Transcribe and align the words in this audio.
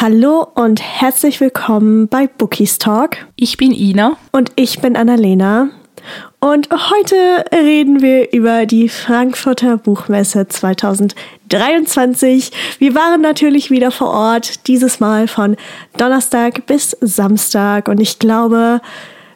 Hallo 0.00 0.46
und 0.54 0.80
herzlich 0.80 1.40
willkommen 1.40 2.06
bei 2.06 2.28
Bookies 2.28 2.78
Talk. 2.78 3.16
Ich 3.34 3.56
bin 3.56 3.72
Ina. 3.72 4.16
Und 4.30 4.52
ich 4.54 4.78
bin 4.78 4.94
Annalena. 4.94 5.70
Und 6.38 6.68
heute 6.70 7.16
reden 7.52 8.00
wir 8.00 8.32
über 8.32 8.64
die 8.64 8.88
Frankfurter 8.88 9.76
Buchmesse 9.76 10.46
2023. 10.46 12.52
Wir 12.78 12.94
waren 12.94 13.22
natürlich 13.22 13.72
wieder 13.72 13.90
vor 13.90 14.10
Ort, 14.10 14.68
dieses 14.68 15.00
Mal 15.00 15.26
von 15.26 15.56
Donnerstag 15.96 16.66
bis 16.66 16.96
Samstag. 17.00 17.88
Und 17.88 18.00
ich 18.00 18.20
glaube, 18.20 18.80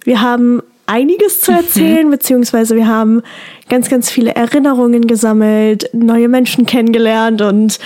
wir 0.04 0.20
haben 0.20 0.62
einiges 0.86 1.40
zu 1.40 1.50
erzählen, 1.50 2.06
mhm. 2.06 2.12
beziehungsweise 2.12 2.76
wir 2.76 2.86
haben 2.86 3.22
ganz, 3.68 3.90
ganz 3.90 4.10
viele 4.10 4.36
Erinnerungen 4.36 5.08
gesammelt, 5.08 5.90
neue 5.92 6.28
Menschen 6.28 6.66
kennengelernt 6.66 7.42
und 7.42 7.80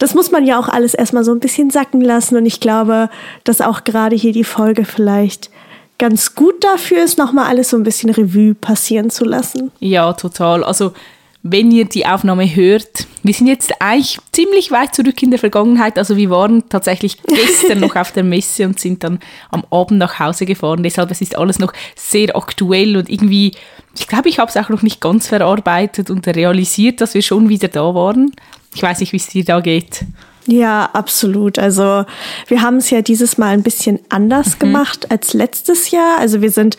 das 0.00 0.14
muss 0.14 0.32
man 0.32 0.46
ja 0.46 0.58
auch 0.58 0.68
alles 0.68 0.94
erstmal 0.94 1.24
so 1.24 1.30
ein 1.30 1.40
bisschen 1.40 1.70
sacken 1.70 2.00
lassen. 2.00 2.36
Und 2.36 2.46
ich 2.46 2.58
glaube, 2.58 3.10
dass 3.44 3.60
auch 3.60 3.84
gerade 3.84 4.16
hier 4.16 4.32
die 4.32 4.44
Folge 4.44 4.84
vielleicht 4.84 5.50
ganz 5.98 6.34
gut 6.34 6.64
dafür 6.64 7.04
ist, 7.04 7.18
nochmal 7.18 7.46
alles 7.46 7.68
so 7.68 7.76
ein 7.76 7.82
bisschen 7.82 8.08
Revue 8.08 8.54
passieren 8.54 9.10
zu 9.10 9.26
lassen. 9.26 9.70
Ja, 9.78 10.14
total. 10.14 10.64
Also 10.64 10.94
wenn 11.42 11.70
ihr 11.70 11.84
die 11.84 12.06
Aufnahme 12.06 12.46
hört, 12.54 13.06
wir 13.22 13.34
sind 13.34 13.46
jetzt 13.46 13.74
eigentlich 13.78 14.18
ziemlich 14.32 14.70
weit 14.70 14.94
zurück 14.94 15.22
in 15.22 15.30
der 15.30 15.38
Vergangenheit. 15.38 15.98
Also 15.98 16.16
wir 16.16 16.30
waren 16.30 16.66
tatsächlich 16.70 17.22
gestern 17.26 17.80
noch 17.80 17.94
auf 17.94 18.12
der 18.12 18.24
Messe 18.24 18.64
und 18.64 18.80
sind 18.80 19.04
dann 19.04 19.20
am 19.50 19.64
Abend 19.70 19.98
nach 19.98 20.18
Hause 20.18 20.46
gefahren. 20.46 20.82
Deshalb 20.82 21.10
es 21.10 21.20
ist 21.20 21.36
alles 21.36 21.58
noch 21.58 21.74
sehr 21.94 22.34
aktuell 22.34 22.96
und 22.96 23.10
irgendwie, 23.10 23.52
ich 23.98 24.08
glaube, 24.08 24.30
ich 24.30 24.38
habe 24.38 24.48
es 24.48 24.56
auch 24.56 24.70
noch 24.70 24.80
nicht 24.80 25.02
ganz 25.02 25.28
verarbeitet 25.28 26.08
und 26.08 26.26
realisiert, 26.26 27.02
dass 27.02 27.12
wir 27.12 27.22
schon 27.22 27.50
wieder 27.50 27.68
da 27.68 27.94
waren. 27.94 28.32
Ich 28.74 28.82
weiß 28.82 29.00
nicht, 29.00 29.12
wie 29.12 29.16
es 29.16 29.26
dir 29.26 29.44
da 29.44 29.60
geht. 29.60 30.04
Ja, 30.46 30.90
absolut. 30.92 31.58
Also 31.58 32.04
wir 32.48 32.62
haben 32.62 32.76
es 32.76 32.90
ja 32.90 33.02
dieses 33.02 33.38
Mal 33.38 33.50
ein 33.50 33.62
bisschen 33.62 34.00
anders 34.08 34.54
mhm. 34.54 34.58
gemacht 34.58 35.10
als 35.10 35.32
letztes 35.32 35.90
Jahr. 35.90 36.18
Also 36.18 36.40
wir 36.40 36.50
sind 36.50 36.76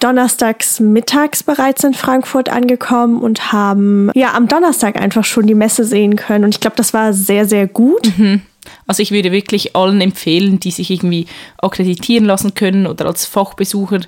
donnerstags 0.00 0.80
mittags 0.80 1.42
bereits 1.42 1.84
in 1.84 1.94
Frankfurt 1.94 2.50
angekommen 2.50 3.22
und 3.22 3.52
haben 3.52 4.10
ja 4.14 4.34
am 4.34 4.48
Donnerstag 4.48 5.00
einfach 5.00 5.24
schon 5.24 5.46
die 5.46 5.54
Messe 5.54 5.84
sehen 5.84 6.16
können. 6.16 6.44
Und 6.44 6.54
ich 6.54 6.60
glaube, 6.60 6.76
das 6.76 6.92
war 6.92 7.12
sehr, 7.12 7.46
sehr 7.46 7.66
gut. 7.66 8.12
Mhm. 8.18 8.42
Also 8.86 9.02
ich 9.02 9.12
würde 9.12 9.32
wirklich 9.32 9.76
allen 9.76 10.00
empfehlen, 10.00 10.60
die 10.60 10.72
sich 10.72 10.90
irgendwie 10.90 11.26
akkreditieren 11.58 12.26
lassen 12.26 12.54
können 12.54 12.86
oder 12.86 13.06
als 13.06 13.24
Fachbesucher 13.24 14.00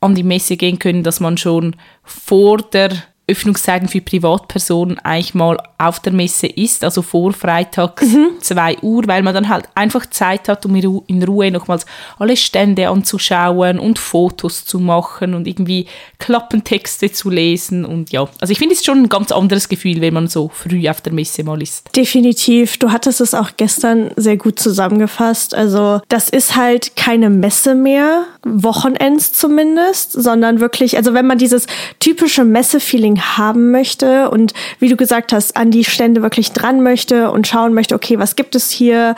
an 0.00 0.14
die 0.14 0.22
Messe 0.22 0.56
gehen 0.56 0.78
können, 0.78 1.02
dass 1.02 1.20
man 1.20 1.36
schon 1.36 1.76
vor 2.02 2.58
der 2.58 2.90
Öffnungszeiten 3.28 3.88
für 3.88 4.00
Privatpersonen 4.00 5.00
eigentlich 5.00 5.34
mal 5.34 5.58
auf 5.78 5.98
der 5.98 6.12
Messe 6.12 6.46
ist, 6.46 6.84
also 6.84 7.02
vor 7.02 7.32
Freitags 7.32 8.06
mhm. 8.06 8.28
2 8.40 8.78
Uhr, 8.82 9.02
weil 9.08 9.24
man 9.24 9.34
dann 9.34 9.48
halt 9.48 9.68
einfach 9.74 10.06
Zeit 10.06 10.48
hat, 10.48 10.64
um 10.64 10.76
in 10.76 11.22
Ruhe 11.24 11.50
nochmals 11.50 11.86
alle 12.20 12.36
Stände 12.36 12.88
anzuschauen 12.88 13.80
und 13.80 13.98
Fotos 13.98 14.64
zu 14.64 14.78
machen 14.78 15.34
und 15.34 15.48
irgendwie 15.48 15.86
Klappentexte 16.18 17.10
zu 17.10 17.28
lesen 17.28 17.84
und 17.84 18.12
ja, 18.12 18.28
also 18.40 18.52
ich 18.52 18.58
finde 18.58 18.74
es 18.74 18.84
schon 18.84 19.02
ein 19.02 19.08
ganz 19.08 19.32
anderes 19.32 19.68
Gefühl, 19.68 20.00
wenn 20.00 20.14
man 20.14 20.28
so 20.28 20.48
früh 20.54 20.88
auf 20.88 21.00
der 21.00 21.12
Messe 21.12 21.42
mal 21.42 21.60
ist. 21.60 21.94
Definitiv, 21.96 22.78
du 22.78 22.92
hattest 22.92 23.20
es 23.20 23.34
auch 23.34 23.50
gestern 23.56 24.12
sehr 24.14 24.36
gut 24.36 24.60
zusammengefasst, 24.60 25.52
also 25.52 26.00
das 26.08 26.28
ist 26.28 26.54
halt 26.54 26.94
keine 26.94 27.28
Messe 27.28 27.74
mehr, 27.74 28.24
Wochenends 28.44 29.32
zumindest, 29.32 30.12
sondern 30.12 30.60
wirklich, 30.60 30.96
also 30.96 31.12
wenn 31.12 31.26
man 31.26 31.38
dieses 31.38 31.66
typische 31.98 32.44
Messe-Feeling 32.44 33.15
haben 33.20 33.70
möchte 33.70 34.30
und 34.30 34.52
wie 34.78 34.88
du 34.88 34.96
gesagt 34.96 35.32
hast, 35.32 35.56
an 35.56 35.70
die 35.70 35.84
Stände 35.84 36.22
wirklich 36.22 36.52
dran 36.52 36.82
möchte 36.82 37.30
und 37.30 37.46
schauen 37.46 37.74
möchte, 37.74 37.94
okay, 37.94 38.18
was 38.18 38.36
gibt 38.36 38.54
es 38.54 38.70
hier, 38.70 39.14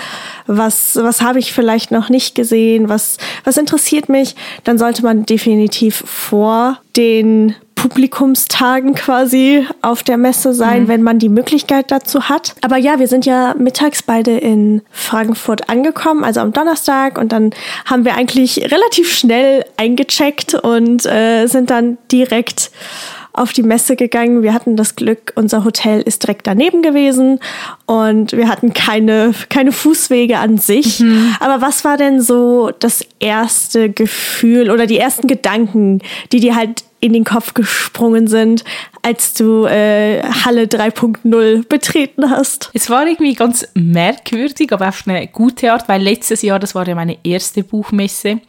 was, 0.47 0.97
was 0.97 1.23
habe 1.23 1.39
ich 1.39 1.53
vielleicht 1.53 1.91
noch 1.91 2.09
nicht 2.09 2.35
gesehen, 2.35 2.89
was, 2.89 3.19
was 3.45 3.57
interessiert 3.57 4.09
mich, 4.09 4.37
dann 4.65 4.79
sollte 4.79 5.03
man 5.03 5.27
definitiv 5.27 6.03
vor 6.07 6.79
den 6.97 7.55
Publikumstagen 7.79 8.95
quasi 8.97 9.65
auf 9.83 10.03
der 10.03 10.17
Messe 10.17 10.53
sein, 10.53 10.85
mhm. 10.85 10.89
wenn 10.89 11.03
man 11.05 11.21
die 11.21 11.29
Möglichkeit 11.29 11.93
dazu 11.93 12.29
hat. 12.29 12.57
Aber 12.61 12.77
ja, 12.77 12.99
wir 12.99 13.07
sind 13.07 13.25
ja 13.25 13.55
mittags 13.57 14.03
beide 14.03 14.37
in 14.37 14.83
Frankfurt 14.91 15.69
angekommen, 15.71 16.25
also 16.25 16.41
am 16.41 16.53
Donnerstag, 16.53 17.19
und 17.19 17.31
dann 17.31 17.51
haben 17.85 18.05
wir 18.05 18.17
eigentlich 18.17 18.59
relativ 18.73 19.13
schnell 19.13 19.65
eingecheckt 19.77 20.55
und 20.55 21.07
äh, 21.07 21.47
sind 21.47 21.71
dann 21.71 21.99
direkt 22.11 22.73
auf 23.39 23.53
die 23.53 23.63
Messe 23.63 23.97
gegangen. 23.97 24.43
Wir 24.43 24.53
hatten 24.53 24.77
das 24.77 24.97
Glück, 24.97 25.33
unser 25.35 25.65
Hotel 25.65 26.03
ist 26.03 26.23
direkt 26.23 26.47
daneben 26.47 26.83
gewesen 26.83 27.41
und 27.87 28.33
wir 28.33 28.49
hatten 28.49 28.73
keine, 28.75 29.33
keine 29.49 29.73
Fußwege 29.73 30.39
an 30.39 30.59
sich. 30.59 31.01
Mhm. 31.01 31.35
Aber 31.41 31.63
was 31.63 31.85
war 31.85 31.97
denn 31.97 32.21
so 32.21 32.71
das 32.79 33.05
erste 33.19 33.91
Gefühl 33.91 34.71
oder 34.71 34.87
die 34.87 34.99
ersten 34.99 35.27
Gedanken, 35.27 36.01
die 36.33 36.41
dir 36.41 36.57
halt 36.57 36.85
in 37.01 37.13
den 37.13 37.25
Kopf 37.25 37.55
gesprungen 37.55 38.27
sind, 38.27 38.65
als 39.03 39.35
du 39.35 39.67
äh, 39.67 40.23
Halle 40.23 40.65
3.0 40.65 41.69
betreten 41.69 42.31
hast? 42.31 42.71
Es 42.75 42.91
war 42.91 43.07
irgendwie 43.07 43.35
ganz 43.35 43.69
merkwürdig, 43.75 44.73
aber 44.73 44.89
auf 44.89 45.05
eine 45.07 45.29
gute 45.29 45.73
Art, 45.73 45.89
weil 45.89 46.03
letztes 46.03 46.43
Jahr, 46.43 46.59
das 46.59 46.75
war 46.75 46.87
ja 46.89 46.95
meine 46.95 47.19
erste 47.23 47.63
Buchmesse 47.63 48.41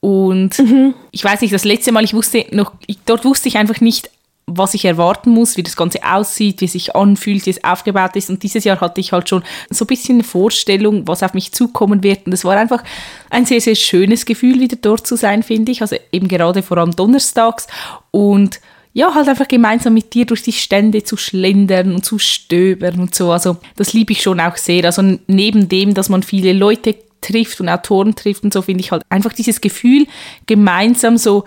und 0.00 0.58
mhm. 0.58 0.94
ich 1.10 1.22
weiß 1.22 1.42
nicht, 1.42 1.52
das 1.52 1.64
letzte 1.64 1.92
Mal, 1.92 2.04
ich 2.04 2.14
wusste 2.14 2.46
noch, 2.52 2.72
ich, 2.86 2.98
dort 3.04 3.24
wusste 3.24 3.48
ich 3.48 3.58
einfach 3.58 3.80
nicht, 3.80 4.10
was 4.56 4.74
ich 4.74 4.84
erwarten 4.84 5.30
muss, 5.30 5.56
wie 5.56 5.62
das 5.62 5.76
Ganze 5.76 6.00
aussieht, 6.02 6.60
wie 6.60 6.66
es 6.66 6.72
sich 6.72 6.96
anfühlt, 6.96 7.46
wie 7.46 7.50
es 7.50 7.64
aufgebaut 7.64 8.16
ist. 8.16 8.30
Und 8.30 8.42
dieses 8.42 8.64
Jahr 8.64 8.80
hatte 8.80 9.00
ich 9.00 9.12
halt 9.12 9.28
schon 9.28 9.42
so 9.70 9.84
ein 9.84 9.88
bisschen 9.88 10.16
eine 10.16 10.24
Vorstellung, 10.24 11.06
was 11.06 11.22
auf 11.22 11.34
mich 11.34 11.52
zukommen 11.52 12.02
wird. 12.02 12.26
Und 12.26 12.32
es 12.32 12.44
war 12.44 12.56
einfach 12.56 12.82
ein 13.30 13.46
sehr, 13.46 13.60
sehr 13.60 13.74
schönes 13.74 14.24
Gefühl, 14.24 14.60
wieder 14.60 14.76
dort 14.80 15.06
zu 15.06 15.16
sein, 15.16 15.42
finde 15.42 15.72
ich. 15.72 15.82
Also 15.82 15.96
eben 16.12 16.28
gerade 16.28 16.62
vor 16.62 16.78
allem 16.78 16.94
donnerstags. 16.94 17.66
Und 18.10 18.60
ja, 18.92 19.14
halt 19.14 19.28
einfach 19.28 19.46
gemeinsam 19.46 19.94
mit 19.94 20.14
dir 20.14 20.26
durch 20.26 20.42
die 20.42 20.52
Stände 20.52 21.04
zu 21.04 21.16
schlendern 21.16 21.94
und 21.94 22.04
zu 22.04 22.18
stöbern 22.18 22.98
und 22.98 23.14
so. 23.14 23.30
Also 23.30 23.58
das 23.76 23.92
liebe 23.92 24.12
ich 24.12 24.22
schon 24.22 24.40
auch 24.40 24.56
sehr. 24.56 24.84
Also 24.84 25.18
neben 25.28 25.68
dem, 25.68 25.94
dass 25.94 26.08
man 26.08 26.22
viele 26.22 26.52
Leute 26.52 26.96
trifft 27.20 27.60
und 27.60 27.68
Autoren 27.68 28.16
trifft 28.16 28.42
und 28.42 28.52
so, 28.52 28.62
finde 28.62 28.80
ich 28.80 28.90
halt 28.90 29.02
einfach 29.08 29.32
dieses 29.32 29.60
Gefühl, 29.60 30.06
gemeinsam 30.46 31.18
so 31.18 31.44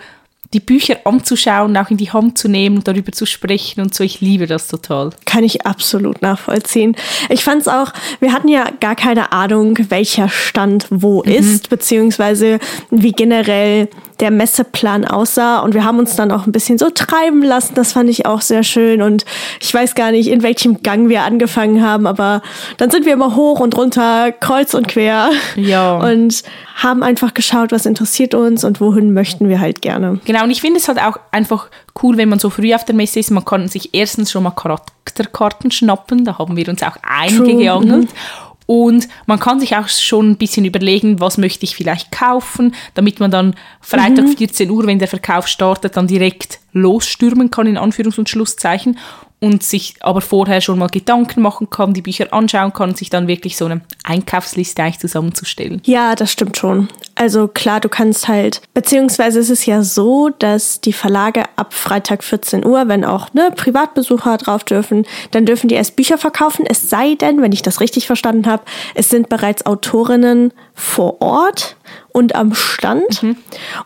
die 0.52 0.60
Bücher 0.60 0.98
anzuschauen, 1.04 1.76
auch 1.76 1.90
in 1.90 1.96
die 1.96 2.10
Hand 2.10 2.38
zu 2.38 2.48
nehmen 2.48 2.76
und 2.76 2.88
darüber 2.88 3.12
zu 3.12 3.26
sprechen 3.26 3.80
und 3.80 3.94
so. 3.94 4.04
Ich 4.04 4.20
liebe 4.20 4.46
das 4.46 4.68
total. 4.68 5.10
Kann 5.24 5.44
ich 5.44 5.66
absolut 5.66 6.22
nachvollziehen. 6.22 6.96
Ich 7.28 7.44
fand 7.44 7.62
es 7.62 7.68
auch, 7.68 7.92
wir 8.20 8.32
hatten 8.32 8.48
ja 8.48 8.66
gar 8.80 8.96
keine 8.96 9.32
Ahnung, 9.32 9.78
welcher 9.88 10.28
Stand 10.28 10.86
wo 10.90 11.22
mhm. 11.24 11.32
ist, 11.32 11.70
beziehungsweise 11.70 12.58
wie 12.90 13.12
generell 13.12 13.88
der 14.20 14.30
Messeplan 14.30 15.04
aussah. 15.04 15.60
Und 15.60 15.74
wir 15.74 15.84
haben 15.84 15.98
uns 15.98 16.16
dann 16.16 16.30
auch 16.30 16.46
ein 16.46 16.52
bisschen 16.52 16.78
so 16.78 16.90
treiben 16.90 17.42
lassen. 17.42 17.74
Das 17.74 17.92
fand 17.92 18.08
ich 18.10 18.26
auch 18.26 18.40
sehr 18.40 18.62
schön. 18.62 19.02
Und 19.02 19.24
ich 19.60 19.72
weiß 19.72 19.94
gar 19.94 20.10
nicht, 20.10 20.28
in 20.28 20.42
welchem 20.42 20.82
Gang 20.82 21.08
wir 21.08 21.22
angefangen 21.22 21.82
haben, 21.82 22.06
aber 22.06 22.42
dann 22.76 22.90
sind 22.90 23.06
wir 23.06 23.12
immer 23.12 23.36
hoch 23.36 23.60
und 23.60 23.76
runter, 23.76 24.32
kreuz 24.32 24.74
und 24.74 24.88
quer. 24.88 25.30
Ja. 25.56 25.96
Und 25.98 26.42
haben 26.76 27.02
einfach 27.02 27.34
geschaut, 27.34 27.72
was 27.72 27.86
interessiert 27.86 28.34
uns 28.34 28.64
und 28.64 28.80
wohin 28.80 29.12
möchten 29.12 29.48
wir 29.48 29.60
halt 29.60 29.82
gerne. 29.82 30.20
Genau, 30.24 30.44
und 30.44 30.50
ich 30.50 30.60
finde 30.60 30.78
es 30.78 30.88
halt 30.88 31.00
auch 31.00 31.18
einfach 31.30 31.68
cool, 32.02 32.16
wenn 32.16 32.28
man 32.28 32.38
so 32.38 32.50
früh 32.50 32.74
auf 32.74 32.84
der 32.84 32.94
Messe 32.94 33.20
ist. 33.20 33.30
Man 33.30 33.44
kann 33.44 33.68
sich 33.68 33.94
erstens 33.94 34.32
schon 34.32 34.42
mal 34.42 34.50
Charakterkarten 34.50 35.70
schnappen. 35.70 36.24
Da 36.24 36.38
haben 36.38 36.56
wir 36.56 36.68
uns 36.68 36.82
auch 36.82 36.96
einige 37.02 37.56
geangelt. 37.56 38.04
Mhm. 38.04 38.53
Und 38.66 39.08
man 39.26 39.38
kann 39.38 39.60
sich 39.60 39.76
auch 39.76 39.88
schon 39.88 40.30
ein 40.30 40.36
bisschen 40.36 40.64
überlegen, 40.64 41.20
was 41.20 41.36
möchte 41.38 41.64
ich 41.64 41.76
vielleicht 41.76 42.10
kaufen, 42.12 42.74
damit 42.94 43.20
man 43.20 43.30
dann 43.30 43.54
Freitag 43.80 44.24
mhm. 44.24 44.36
14 44.36 44.70
Uhr, 44.70 44.86
wenn 44.86 44.98
der 44.98 45.08
Verkauf 45.08 45.46
startet, 45.48 45.96
dann 45.96 46.06
direkt 46.06 46.60
losstürmen 46.74 47.50
kann, 47.50 47.66
in 47.66 47.78
Anführungs- 47.78 48.18
und 48.18 48.28
Schlusszeichen 48.28 48.98
und 49.40 49.62
sich 49.62 49.96
aber 50.00 50.20
vorher 50.20 50.60
schon 50.60 50.78
mal 50.78 50.88
Gedanken 50.88 51.42
machen 51.42 51.68
kann, 51.68 51.92
die 51.92 52.00
Bücher 52.00 52.32
anschauen 52.32 52.72
kann 52.72 52.90
und 52.90 52.96
sich 52.96 53.10
dann 53.10 53.28
wirklich 53.28 53.56
so 53.56 53.66
eine 53.66 53.82
Einkaufsliste 54.02 54.82
eigentlich 54.82 55.00
zusammenzustellen. 55.00 55.82
Ja, 55.84 56.14
das 56.14 56.32
stimmt 56.32 56.56
schon. 56.56 56.88
Also 57.14 57.48
klar, 57.48 57.80
du 57.80 57.88
kannst 57.88 58.26
halt, 58.26 58.62
beziehungsweise 58.72 59.38
ist 59.40 59.50
es 59.50 59.66
ja 59.66 59.82
so, 59.82 60.30
dass 60.30 60.80
die 60.80 60.94
Verlage 60.94 61.44
ab 61.56 61.74
Freitag 61.74 62.24
14 62.24 62.64
Uhr, 62.64 62.88
wenn 62.88 63.04
auch 63.04 63.34
ne, 63.34 63.52
Privatbesucher 63.54 64.38
drauf 64.38 64.64
dürfen, 64.64 65.06
dann 65.30 65.44
dürfen 65.44 65.68
die 65.68 65.74
erst 65.74 65.96
Bücher 65.96 66.16
verkaufen. 66.16 66.64
Es 66.66 66.88
sei 66.88 67.14
denn, 67.14 67.42
wenn 67.42 67.52
ich 67.52 67.62
das 67.62 67.80
richtig 67.80 68.06
verstanden 68.06 68.46
habe, 68.46 68.64
es 68.94 69.10
sind 69.10 69.28
bereits 69.28 69.66
Autorinnen 69.66 70.52
vor 70.74 71.20
Ort 71.20 71.76
und 72.14 72.36
am 72.36 72.54
Stand. 72.54 73.24
Mhm. 73.24 73.36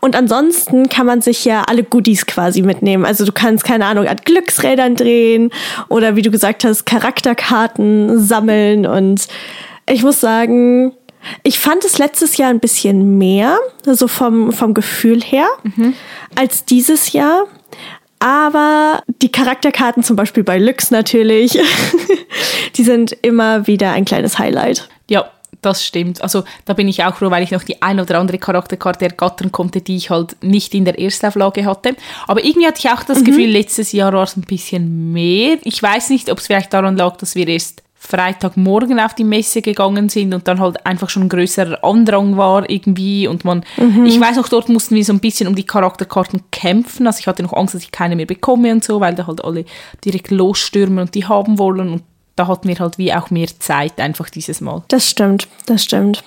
Und 0.00 0.14
ansonsten 0.14 0.90
kann 0.90 1.06
man 1.06 1.22
sich 1.22 1.46
ja 1.46 1.62
alle 1.66 1.82
Goodies 1.82 2.26
quasi 2.26 2.60
mitnehmen. 2.60 3.06
Also 3.06 3.24
du 3.24 3.32
kannst, 3.32 3.64
keine 3.64 3.86
Ahnung, 3.86 4.06
an 4.06 4.18
Glücksrädern 4.22 4.96
drehen 4.96 5.50
oder 5.88 6.14
wie 6.14 6.20
du 6.20 6.30
gesagt 6.30 6.62
hast, 6.62 6.84
Charakterkarten 6.84 8.20
sammeln. 8.20 8.86
Und 8.86 9.28
ich 9.88 10.02
muss 10.02 10.20
sagen, 10.20 10.92
ich 11.42 11.58
fand 11.58 11.86
es 11.86 11.96
letztes 11.96 12.36
Jahr 12.36 12.50
ein 12.50 12.60
bisschen 12.60 13.16
mehr, 13.16 13.58
so 13.84 14.06
vom, 14.06 14.52
vom 14.52 14.74
Gefühl 14.74 15.22
her, 15.22 15.46
mhm. 15.62 15.94
als 16.34 16.66
dieses 16.66 17.14
Jahr. 17.14 17.46
Aber 18.18 19.02
die 19.22 19.32
Charakterkarten, 19.32 20.02
zum 20.02 20.16
Beispiel 20.16 20.44
bei 20.44 20.58
Lux 20.58 20.90
natürlich, 20.90 21.58
die 22.76 22.84
sind 22.84 23.12
immer 23.22 23.66
wieder 23.66 23.92
ein 23.92 24.04
kleines 24.04 24.38
Highlight. 24.38 24.86
Ja, 25.08 25.30
Das 25.60 25.84
stimmt. 25.84 26.22
Also 26.22 26.44
da 26.66 26.72
bin 26.72 26.86
ich 26.86 27.02
auch 27.04 27.16
froh, 27.16 27.30
weil 27.30 27.42
ich 27.42 27.50
noch 27.50 27.64
die 27.64 27.82
ein 27.82 27.98
oder 27.98 28.18
andere 28.18 28.38
Charakterkarte 28.38 29.06
ergattern 29.06 29.50
konnte, 29.50 29.80
die 29.80 29.96
ich 29.96 30.10
halt 30.10 30.36
nicht 30.42 30.72
in 30.74 30.84
der 30.84 30.98
Erstauflage 30.98 31.64
hatte. 31.64 31.96
Aber 32.28 32.44
irgendwie 32.44 32.66
hatte 32.66 32.78
ich 32.78 32.90
auch 32.90 33.02
das 33.02 33.20
mhm. 33.20 33.24
Gefühl, 33.24 33.50
letztes 33.50 33.92
Jahr 33.92 34.12
war 34.12 34.22
es 34.22 34.36
ein 34.36 34.42
bisschen 34.42 35.12
mehr. 35.12 35.58
Ich 35.64 35.82
weiß 35.82 36.10
nicht, 36.10 36.30
ob 36.30 36.38
es 36.38 36.46
vielleicht 36.46 36.72
daran 36.72 36.96
lag, 36.96 37.16
dass 37.16 37.34
wir 37.34 37.48
erst 37.48 37.82
Freitagmorgen 38.00 39.00
auf 39.00 39.14
die 39.14 39.24
Messe 39.24 39.60
gegangen 39.60 40.08
sind 40.08 40.32
und 40.32 40.46
dann 40.46 40.60
halt 40.60 40.86
einfach 40.86 41.10
schon 41.10 41.24
ein 41.24 41.28
größerer 41.28 41.82
Andrang 41.82 42.36
war 42.36 42.70
irgendwie 42.70 43.26
und 43.26 43.44
man, 43.44 43.64
mhm. 43.76 44.06
ich 44.06 44.20
weiß 44.20 44.36
noch, 44.36 44.48
dort 44.48 44.68
mussten 44.68 44.94
wir 44.94 45.04
so 45.04 45.12
ein 45.12 45.18
bisschen 45.18 45.48
um 45.48 45.56
die 45.56 45.66
Charakterkarten 45.66 46.42
kämpfen, 46.52 47.08
also 47.08 47.18
ich 47.18 47.26
hatte 47.26 47.42
noch 47.42 47.52
Angst, 47.52 47.74
dass 47.74 47.82
ich 47.82 47.90
keine 47.90 48.14
mehr 48.14 48.26
bekomme 48.26 48.70
und 48.70 48.84
so, 48.84 49.00
weil 49.00 49.16
da 49.16 49.26
halt 49.26 49.44
alle 49.44 49.64
direkt 50.04 50.30
losstürmen 50.30 51.00
und 51.00 51.14
die 51.16 51.26
haben 51.26 51.58
wollen 51.58 51.92
und 51.92 52.02
da 52.38 52.46
hatten 52.46 52.68
wir 52.68 52.78
halt 52.78 52.98
wie 52.98 53.12
auch 53.12 53.30
mehr 53.30 53.48
Zeit 53.58 53.98
einfach 53.98 54.30
dieses 54.30 54.60
Mal. 54.60 54.82
Das 54.88 55.08
stimmt, 55.08 55.48
das 55.66 55.84
stimmt. 55.84 56.22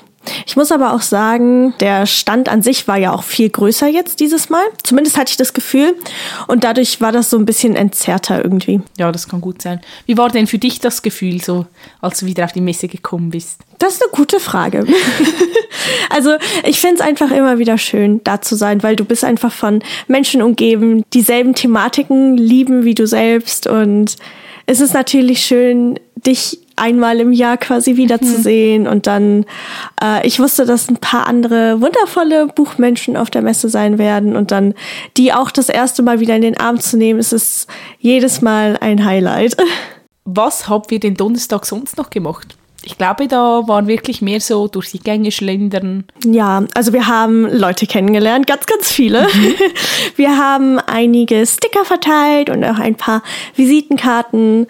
Ich 0.46 0.56
muss 0.56 0.72
aber 0.72 0.94
auch 0.94 1.02
sagen, 1.02 1.74
der 1.80 2.06
Stand 2.06 2.48
an 2.48 2.62
sich 2.62 2.88
war 2.88 2.98
ja 2.98 3.12
auch 3.12 3.24
viel 3.24 3.50
größer 3.50 3.88
jetzt 3.88 4.20
dieses 4.20 4.50
Mal. 4.50 4.64
Zumindest 4.84 5.18
hatte 5.18 5.32
ich 5.32 5.38
das 5.38 5.54
Gefühl. 5.54 5.96
Und 6.48 6.64
dadurch 6.64 7.02
war 7.02 7.12
das 7.12 7.32
so 7.32 7.38
ein 7.38 7.46
bisschen 7.46 7.76
entzerrter 7.76 8.44
irgendwie. 8.44 8.82
Ja, 9.00 9.12
das 9.12 9.28
kann 9.28 9.42
gut 9.42 9.64
sein. 9.64 9.82
Wie 10.06 10.18
war 10.18 10.30
denn 10.30 10.46
für 10.46 10.60
dich 10.60 10.80
das 10.80 11.02
Gefühl, 11.02 11.42
so 11.42 11.66
als 12.02 12.20
du 12.20 12.28
wieder 12.28 12.46
auf 12.46 12.52
die 12.52 12.62
Messe 12.62 12.88
gekommen 12.88 13.32
bist? 13.32 13.62
Das 13.80 13.94
ist 13.94 14.04
eine 14.04 14.12
gute 14.12 14.40
Frage. 14.40 14.86
also 16.12 16.36
ich 16.66 16.80
finde 16.80 16.96
es 16.96 17.02
einfach 17.02 17.32
immer 17.32 17.58
wieder 17.58 17.80
schön, 17.80 18.22
da 18.24 18.42
zu 18.42 18.56
sein, 18.56 18.84
weil 18.84 18.96
du 18.96 19.06
bist 19.06 19.24
einfach 19.24 19.52
von 19.52 19.82
Menschen 20.08 20.44
umgeben, 20.44 21.04
dieselben 21.14 21.56
Thematiken 21.56 22.38
lieben 22.38 22.86
wie 22.86 22.94
du 22.94 23.08
selbst. 23.08 23.66
Und 23.66 24.18
es 24.72 24.80
ist 24.80 24.94
natürlich 24.94 25.46
schön, 25.46 26.00
dich 26.16 26.60
einmal 26.78 27.20
im 27.20 27.34
Jahr 27.34 27.58
quasi 27.58 27.98
wiederzusehen. 27.98 28.84
Mhm. 28.84 28.88
Und 28.90 29.06
dann, 29.06 29.46
äh, 30.02 30.26
ich 30.26 30.40
wusste, 30.40 30.66
dass 30.66 30.90
ein 30.90 30.96
paar 30.96 31.28
andere 31.28 31.82
wundervolle 31.82 32.48
Buchmenschen 32.48 33.18
auf 33.18 33.30
der 33.30 33.42
Messe 33.42 33.68
sein 33.68 33.98
werden. 33.98 34.38
Und 34.38 34.52
dann 34.52 34.74
die 35.18 35.34
auch 35.34 35.52
das 35.52 35.68
erste 35.68 36.04
Mal 36.04 36.22
wieder 36.22 36.38
in 36.38 36.42
den 36.42 36.58
Arm 36.58 36.80
zu 36.80 36.96
nehmen, 36.98 37.20
ist 37.20 37.34
es 37.34 37.68
jedes 38.00 38.42
Mal 38.42 38.78
ein 38.80 39.04
Highlight. 39.04 39.58
Was 40.24 40.70
habt 40.70 40.92
ihr 40.94 41.00
den 41.00 41.16
Donnerstag 41.16 41.66
sonst 41.66 41.98
noch 41.98 42.10
gemacht? 42.10 42.56
Ich 42.84 42.98
glaube, 42.98 43.28
da 43.28 43.68
waren 43.68 43.88
wirklich 43.88 44.22
mehr 44.22 44.42
so 44.42 44.68
durch 44.68 44.90
die 44.92 45.00
Gänge 45.00 45.32
schlendern. 45.32 46.06
Ja, 46.26 46.64
also 46.74 46.94
wir 46.94 47.08
haben 47.08 47.46
Leute 47.46 47.86
kennengelernt, 47.86 48.48
ganz, 48.48 48.66
ganz 48.66 48.92
viele. 48.92 49.24
Mhm. 49.24 49.56
Wir 50.16 50.38
haben 50.38 50.80
einige 50.80 51.46
Sticker 51.46 51.86
verteilt 51.86 52.50
und 52.50 52.64
auch 52.64 52.80
ein 52.80 52.96
paar 52.96 53.24
Visitenkarten. 53.56 54.68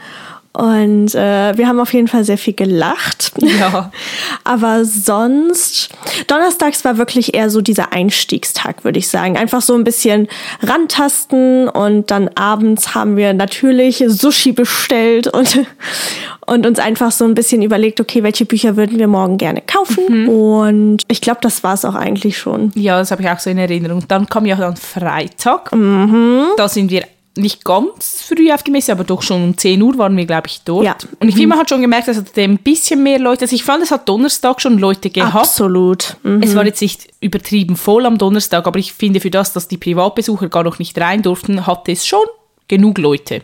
Und 0.54 1.16
äh, 1.16 1.58
wir 1.58 1.68
haben 1.68 1.80
auf 1.80 1.94
jeden 1.94 2.10
Fall 2.10 2.26
sehr 2.26 2.38
viel 2.38 2.54
gelacht. 2.54 3.32
Ja. 3.38 3.90
Aber 4.44 4.84
sonst, 4.84 5.90
donnerstags 6.28 6.84
war 6.84 6.98
wirklich 6.98 7.34
eher 7.34 7.50
so 7.50 7.62
dieser 7.62 7.94
Einstiegstag, 7.94 8.84
würde 8.84 9.00
ich 9.00 9.08
sagen. 9.08 9.38
Einfach 9.38 9.62
so 9.62 9.76
ein 9.76 9.86
bisschen 9.86 10.28
rantasten 10.62 11.70
und 11.70 12.12
dann 12.12 12.30
abends 12.36 12.94
haben 12.94 13.16
wir 13.16 13.34
natürlich 13.34 14.04
Sushi 14.06 14.52
bestellt 14.52 15.28
und, 15.28 15.66
und 16.46 16.66
uns 16.66 16.80
einfach 16.80 17.12
so 17.12 17.24
ein 17.24 17.34
bisschen 17.34 17.62
überlegt, 17.62 18.02
okay, 18.02 18.22
welche 18.22 18.46
Bücher 18.46 18.76
würden 18.76 19.00
wir 19.00 19.08
morgen 19.08 19.38
gerne 19.38 19.62
kaufen. 19.62 20.24
Mhm. 20.24 20.30
Und 20.30 21.04
ich 21.08 21.22
glaube, 21.22 21.40
das 21.42 21.64
war 21.64 21.76
es 21.76 21.86
auch 21.86 21.96
eigentlich 21.96 22.38
schon. 22.38 22.74
Ja, 22.76 23.00
das 23.00 23.12
habe 23.12 23.22
ich 23.22 23.30
auch 23.30 23.40
so 23.40 23.50
in 23.50 23.58
Erinnerung. 23.58 24.04
Dann 24.10 24.28
kam 24.28 24.46
ja 24.46 24.58
dann 24.58 24.76
Freitag. 24.76 25.74
Mhm. 25.74 26.44
Da 26.58 26.68
sind 26.68 26.92
wir 26.92 27.04
nicht 27.38 27.64
ganz 27.64 28.24
früh 28.24 28.52
auf 28.52 28.64
die 28.64 28.72
Messe, 28.72 28.92
aber 28.92 29.04
doch 29.04 29.22
schon 29.22 29.44
um 29.44 29.58
10 29.58 29.82
Uhr 29.82 29.98
waren 29.98 30.18
wir, 30.18 30.26
glaube 30.26 30.48
ich, 30.48 30.62
dort. 30.66 30.86
Ja. 30.86 30.96
Und 31.20 31.30
ich 31.30 31.36
mhm. 31.36 31.40
finde, 31.40 31.48
man 31.48 31.60
hat 31.60 31.70
schon 31.70 31.82
gemerkt, 31.82 32.08
dass 32.08 32.18
es 32.18 32.26
ein 32.36 32.58
bisschen 32.58 33.02
mehr 33.04 33.20
Leute, 33.20 33.44
also 33.44 33.56
ich 33.56 33.64
fand, 33.64 33.84
es 33.84 33.92
hat 33.92 34.08
Donnerstag 34.08 34.62
schon 34.62 34.78
Leute 34.78 35.10
gehabt. 35.10 35.36
Absolut. 35.36 36.18
Mhm. 36.24 36.44
Es 36.44 36.56
war 36.56 36.66
jetzt 36.66 36.82
nicht 36.82 37.08
übertrieben 37.22 37.78
voll 37.78 38.06
am 38.06 38.18
Donnerstag, 38.18 38.68
aber 38.68 38.80
ich 38.80 38.92
finde, 38.94 39.22
für 39.22 39.32
das, 39.32 39.54
dass 39.54 39.68
die 39.68 39.78
Privatbesucher 39.78 40.50
gar 40.50 40.64
noch 40.64 40.80
nicht 40.80 41.00
rein 41.00 41.22
durften, 41.22 41.66
hatte 41.66 41.94
es 41.94 42.06
schon 42.06 42.26
genug 42.68 42.98
Leute. 42.98 43.44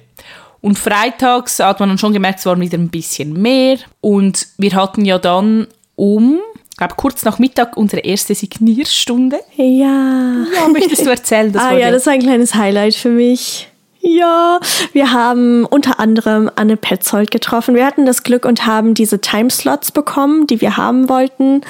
Und 0.59 0.77
freitags 0.77 1.59
hat 1.59 1.79
man 1.79 1.89
dann 1.89 1.97
schon 1.97 2.13
gemerkt, 2.13 2.39
es 2.39 2.45
waren 2.45 2.59
wieder 2.59 2.77
ein 2.77 2.89
bisschen 2.89 3.33
mehr. 3.41 3.77
Und 4.01 4.47
wir 4.57 4.73
hatten 4.73 5.05
ja 5.05 5.17
dann 5.17 5.67
um 5.95 6.39
ich 6.77 6.79
glaube, 6.79 6.93
kurz 6.95 7.25
nach 7.25 7.39
Mittag 7.39 7.75
unsere 7.75 8.03
erste 8.03 8.35
Signierstunde. 8.35 9.39
Ja. 9.55 10.45
Ja, 10.53 10.67
möchtest 10.71 11.03
du 11.03 11.09
erzählen? 11.09 11.51
Das 11.51 11.63
ah 11.63 11.75
ja, 11.75 11.89
das 11.89 12.05
war 12.05 12.13
ein 12.13 12.21
kleines 12.21 12.53
Highlight 12.53 12.93
für 12.93 13.09
mich. 13.09 13.67
Ja, 13.99 14.59
wir 14.94 15.11
haben 15.11 15.65
unter 15.65 15.99
anderem 15.99 16.49
Anne 16.55 16.77
Petzold 16.77 17.31
getroffen. 17.31 17.75
Wir 17.75 17.85
hatten 17.85 18.05
das 18.05 18.23
Glück 18.23 18.45
und 18.45 18.65
haben 18.65 18.94
diese 18.94 19.19
Timeslots 19.19 19.91
bekommen, 19.91 20.47
die 20.47 20.61
wir 20.61 20.77
haben 20.77 21.09
wollten. 21.09 21.61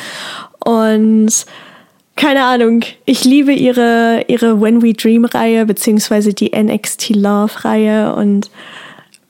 Und 0.63 1.45
keine 2.15 2.43
Ahnung, 2.43 2.81
ich 3.05 3.23
liebe 3.23 3.53
ihre, 3.53 4.25
ihre 4.27 4.59
When 4.59 4.81
We 4.81 4.93
Dream 4.93 5.25
Reihe, 5.25 5.65
beziehungsweise 5.65 6.33
die 6.33 6.51
NXT 6.55 7.09
Love 7.11 7.63
Reihe 7.63 8.15
und 8.15 8.49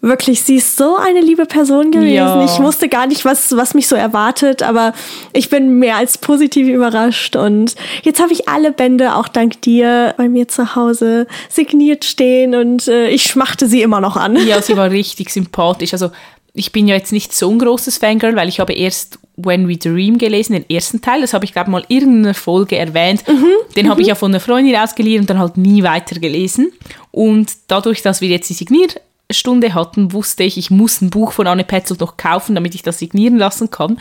wirklich, 0.01 0.43
sie 0.43 0.57
ist 0.57 0.77
so 0.77 0.95
eine 0.95 1.21
liebe 1.21 1.45
Person 1.45 1.91
gewesen. 1.91 2.13
Ja. 2.13 2.45
Ich 2.45 2.59
wusste 2.59 2.87
gar 2.87 3.07
nicht, 3.07 3.25
was, 3.25 3.55
was 3.55 3.73
mich 3.73 3.87
so 3.87 3.95
erwartet, 3.95 4.61
aber 4.61 4.93
ich 5.33 5.49
bin 5.49 5.79
mehr 5.79 5.97
als 5.97 6.17
positiv 6.17 6.67
überrascht. 6.67 7.35
Und 7.35 7.75
jetzt 8.03 8.21
habe 8.21 8.33
ich 8.33 8.47
alle 8.47 8.71
Bände, 8.71 9.15
auch 9.15 9.27
dank 9.27 9.61
dir, 9.61 10.13
bei 10.17 10.29
mir 10.29 10.47
zu 10.47 10.75
Hause 10.75 11.27
signiert 11.49 12.05
stehen 12.05 12.55
und 12.55 12.87
äh, 12.87 13.09
ich 13.09 13.23
schmachte 13.23 13.67
sie 13.67 13.81
immer 13.81 13.99
noch 13.99 14.17
an. 14.17 14.37
Ja, 14.47 14.61
sie 14.61 14.77
war 14.77 14.91
richtig 14.91 15.31
sympathisch. 15.31 15.93
Also 15.93 16.11
ich 16.53 16.71
bin 16.71 16.87
ja 16.87 16.95
jetzt 16.95 17.11
nicht 17.11 17.33
so 17.33 17.49
ein 17.49 17.59
großes 17.59 17.97
Fangirl, 17.97 18.35
weil 18.35 18.49
ich 18.49 18.59
habe 18.59 18.73
erst 18.73 19.19
When 19.35 19.67
We 19.67 19.77
Dream 19.77 20.17
gelesen, 20.17 20.53
den 20.53 20.69
ersten 20.69 21.01
Teil. 21.01 21.21
Das 21.21 21.33
habe 21.33 21.45
ich, 21.45 21.53
glaube 21.53 21.69
mal 21.69 21.83
in 21.87 21.97
irgendeiner 21.97 22.33
Folge 22.33 22.77
erwähnt. 22.77 23.23
Mhm. 23.27 23.45
Den 23.75 23.89
habe 23.89 24.01
ich 24.01 24.07
mhm. 24.07 24.09
ja 24.09 24.15
von 24.15 24.31
einer 24.31 24.39
Freundin 24.39 24.75
ausgeliehen 24.75 25.21
und 25.21 25.29
dann 25.29 25.37
halt 25.37 25.57
nie 25.57 25.83
weiter 25.83 26.19
gelesen. 26.19 26.71
Und 27.11 27.51
dadurch, 27.67 28.01
dass 28.01 28.21
wir 28.21 28.29
jetzt 28.29 28.49
die 28.49 28.55
signiert 28.55 28.99
Stunde 29.29 29.73
hatten, 29.73 30.13
wusste 30.13 30.43
ich, 30.43 30.57
ich 30.57 30.71
muss 30.71 31.01
ein 31.01 31.09
Buch 31.09 31.33
von 31.33 31.47
Anne 31.47 31.65
Petzold 31.65 31.99
noch 31.99 32.15
kaufen, 32.15 32.55
damit 32.55 32.75
ich 32.75 32.81
das 32.81 32.99
signieren 32.99 33.37
lassen 33.37 33.69
kann. 33.69 33.99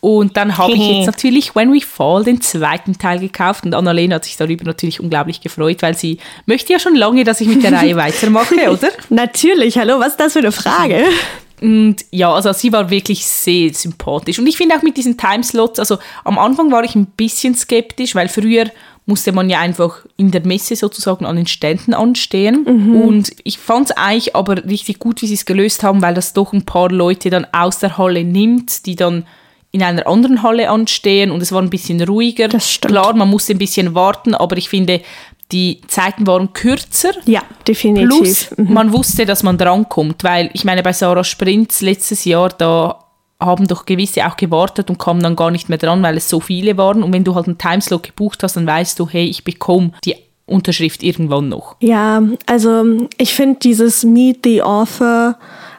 Und 0.00 0.36
dann 0.36 0.58
habe 0.58 0.72
ich 0.72 0.86
jetzt 0.86 1.06
natürlich 1.06 1.54
When 1.54 1.72
We 1.72 1.80
Fall, 1.80 2.24
den 2.24 2.42
zweiten 2.42 2.98
Teil 2.98 3.18
gekauft. 3.18 3.64
Und 3.64 3.74
Annalena 3.74 4.16
hat 4.16 4.26
sich 4.26 4.36
darüber 4.36 4.64
natürlich 4.64 5.00
unglaublich 5.00 5.40
gefreut, 5.40 5.80
weil 5.80 5.96
sie 5.96 6.18
möchte 6.44 6.72
ja 6.72 6.78
schon 6.78 6.94
lange, 6.94 7.24
dass 7.24 7.40
ich 7.40 7.48
mit 7.48 7.62
der 7.62 7.72
Reihe 7.72 7.96
weitermache, 7.96 8.70
oder? 8.70 8.90
Natürlich, 9.08 9.78
hallo, 9.78 9.98
was 9.98 10.08
ist 10.08 10.20
das 10.20 10.34
für 10.34 10.40
eine 10.40 10.52
Frage? 10.52 11.04
Und 11.62 12.04
ja, 12.10 12.30
also 12.32 12.52
sie 12.52 12.70
war 12.70 12.90
wirklich 12.90 13.26
sehr 13.26 13.72
sympathisch. 13.72 14.38
Und 14.38 14.46
ich 14.46 14.58
finde 14.58 14.76
auch 14.76 14.82
mit 14.82 14.98
diesen 14.98 15.16
Timeslots, 15.16 15.78
also 15.78 15.98
am 16.24 16.38
Anfang 16.38 16.70
war 16.70 16.84
ich 16.84 16.94
ein 16.94 17.06
bisschen 17.06 17.54
skeptisch, 17.54 18.14
weil 18.14 18.28
früher 18.28 18.66
musste 19.06 19.30
man 19.30 19.48
ja 19.48 19.60
einfach 19.60 20.04
in 20.16 20.32
der 20.32 20.44
Messe 20.44 20.74
sozusagen 20.74 21.24
an 21.24 21.36
den 21.36 21.46
Ständen 21.46 21.94
anstehen. 21.94 22.64
Mhm. 22.66 23.00
Und 23.00 23.32
ich 23.44 23.58
fand 23.58 23.90
es 23.90 23.96
eigentlich 23.96 24.34
aber 24.34 24.64
richtig 24.64 24.98
gut, 24.98 25.22
wie 25.22 25.28
sie 25.28 25.34
es 25.34 25.46
gelöst 25.46 25.84
haben, 25.84 26.02
weil 26.02 26.14
das 26.14 26.32
doch 26.32 26.52
ein 26.52 26.66
paar 26.66 26.90
Leute 26.90 27.30
dann 27.30 27.46
aus 27.52 27.78
der 27.78 27.96
Halle 27.96 28.24
nimmt, 28.24 28.84
die 28.84 28.96
dann 28.96 29.24
in 29.70 29.82
einer 29.82 30.06
anderen 30.06 30.42
Halle 30.42 30.70
anstehen 30.70 31.30
und 31.30 31.40
es 31.40 31.52
war 31.52 31.62
ein 31.62 31.70
bisschen 31.70 32.00
ruhiger. 32.02 32.48
Klar, 32.48 33.14
man 33.14 33.28
musste 33.28 33.52
ein 33.52 33.58
bisschen 33.58 33.94
warten, 33.94 34.34
aber 34.34 34.56
ich 34.56 34.68
finde, 34.68 35.02
die 35.52 35.80
Zeiten 35.86 36.26
waren 36.26 36.52
kürzer. 36.52 37.12
Ja, 37.26 37.42
definitiv. 37.68 38.48
Plus, 38.48 38.50
mhm. 38.56 38.72
man 38.72 38.92
wusste, 38.92 39.24
dass 39.26 39.42
man 39.42 39.58
drankommt, 39.58 40.24
weil 40.24 40.50
ich 40.52 40.64
meine, 40.64 40.82
bei 40.82 40.92
Sarah 40.92 41.24
Sprints 41.24 41.80
letztes 41.80 42.24
Jahr, 42.24 42.48
da 42.48 43.05
haben 43.40 43.66
doch 43.66 43.84
gewisse 43.84 44.26
auch 44.26 44.36
gewartet 44.36 44.88
und 44.88 44.98
kamen 44.98 45.22
dann 45.22 45.36
gar 45.36 45.50
nicht 45.50 45.68
mehr 45.68 45.78
dran, 45.78 46.02
weil 46.02 46.16
es 46.16 46.28
so 46.28 46.40
viele 46.40 46.76
waren. 46.78 47.02
Und 47.02 47.12
wenn 47.12 47.24
du 47.24 47.34
halt 47.34 47.46
einen 47.46 47.58
Timeslot 47.58 48.02
gebucht 48.02 48.42
hast, 48.42 48.56
dann 48.56 48.66
weißt 48.66 48.98
du, 48.98 49.08
hey, 49.08 49.26
ich 49.26 49.44
bekomme 49.44 49.92
die 50.04 50.16
Unterschrift 50.46 51.02
irgendwann 51.02 51.48
noch. 51.48 51.76
Ja, 51.80 52.22
also 52.46 53.08
ich 53.18 53.34
finde 53.34 53.58
dieses 53.60 54.04
Meet 54.04 54.40
the 54.44 54.62
Author 54.62 55.36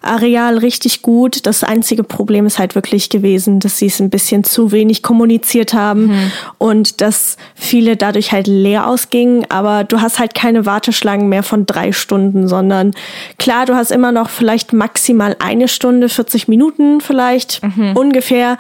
Areal 0.07 0.57
richtig 0.57 1.01
gut. 1.01 1.45
Das 1.45 1.63
einzige 1.63 2.03
Problem 2.03 2.45
ist 2.45 2.59
halt 2.59 2.75
wirklich 2.75 3.09
gewesen, 3.09 3.59
dass 3.59 3.77
sie 3.77 3.87
es 3.87 3.99
ein 3.99 4.09
bisschen 4.09 4.43
zu 4.43 4.71
wenig 4.71 5.03
kommuniziert 5.03 5.73
haben 5.73 6.07
mhm. 6.07 6.31
und 6.57 7.01
dass 7.01 7.37
viele 7.55 7.97
dadurch 7.97 8.31
halt 8.31 8.47
leer 8.47 8.87
ausgingen. 8.87 9.45
Aber 9.49 9.83
du 9.83 10.01
hast 10.01 10.19
halt 10.19 10.35
keine 10.35 10.65
Warteschlangen 10.65 11.29
mehr 11.29 11.43
von 11.43 11.65
drei 11.65 11.91
Stunden, 11.91 12.47
sondern 12.47 12.93
klar, 13.37 13.65
du 13.65 13.75
hast 13.75 13.91
immer 13.91 14.11
noch 14.11 14.29
vielleicht 14.29 14.73
maximal 14.73 15.35
eine 15.39 15.67
Stunde, 15.67 16.09
40 16.09 16.47
Minuten 16.47 17.01
vielleicht 17.01 17.61
mhm. 17.63 17.95
ungefähr. 17.95 18.57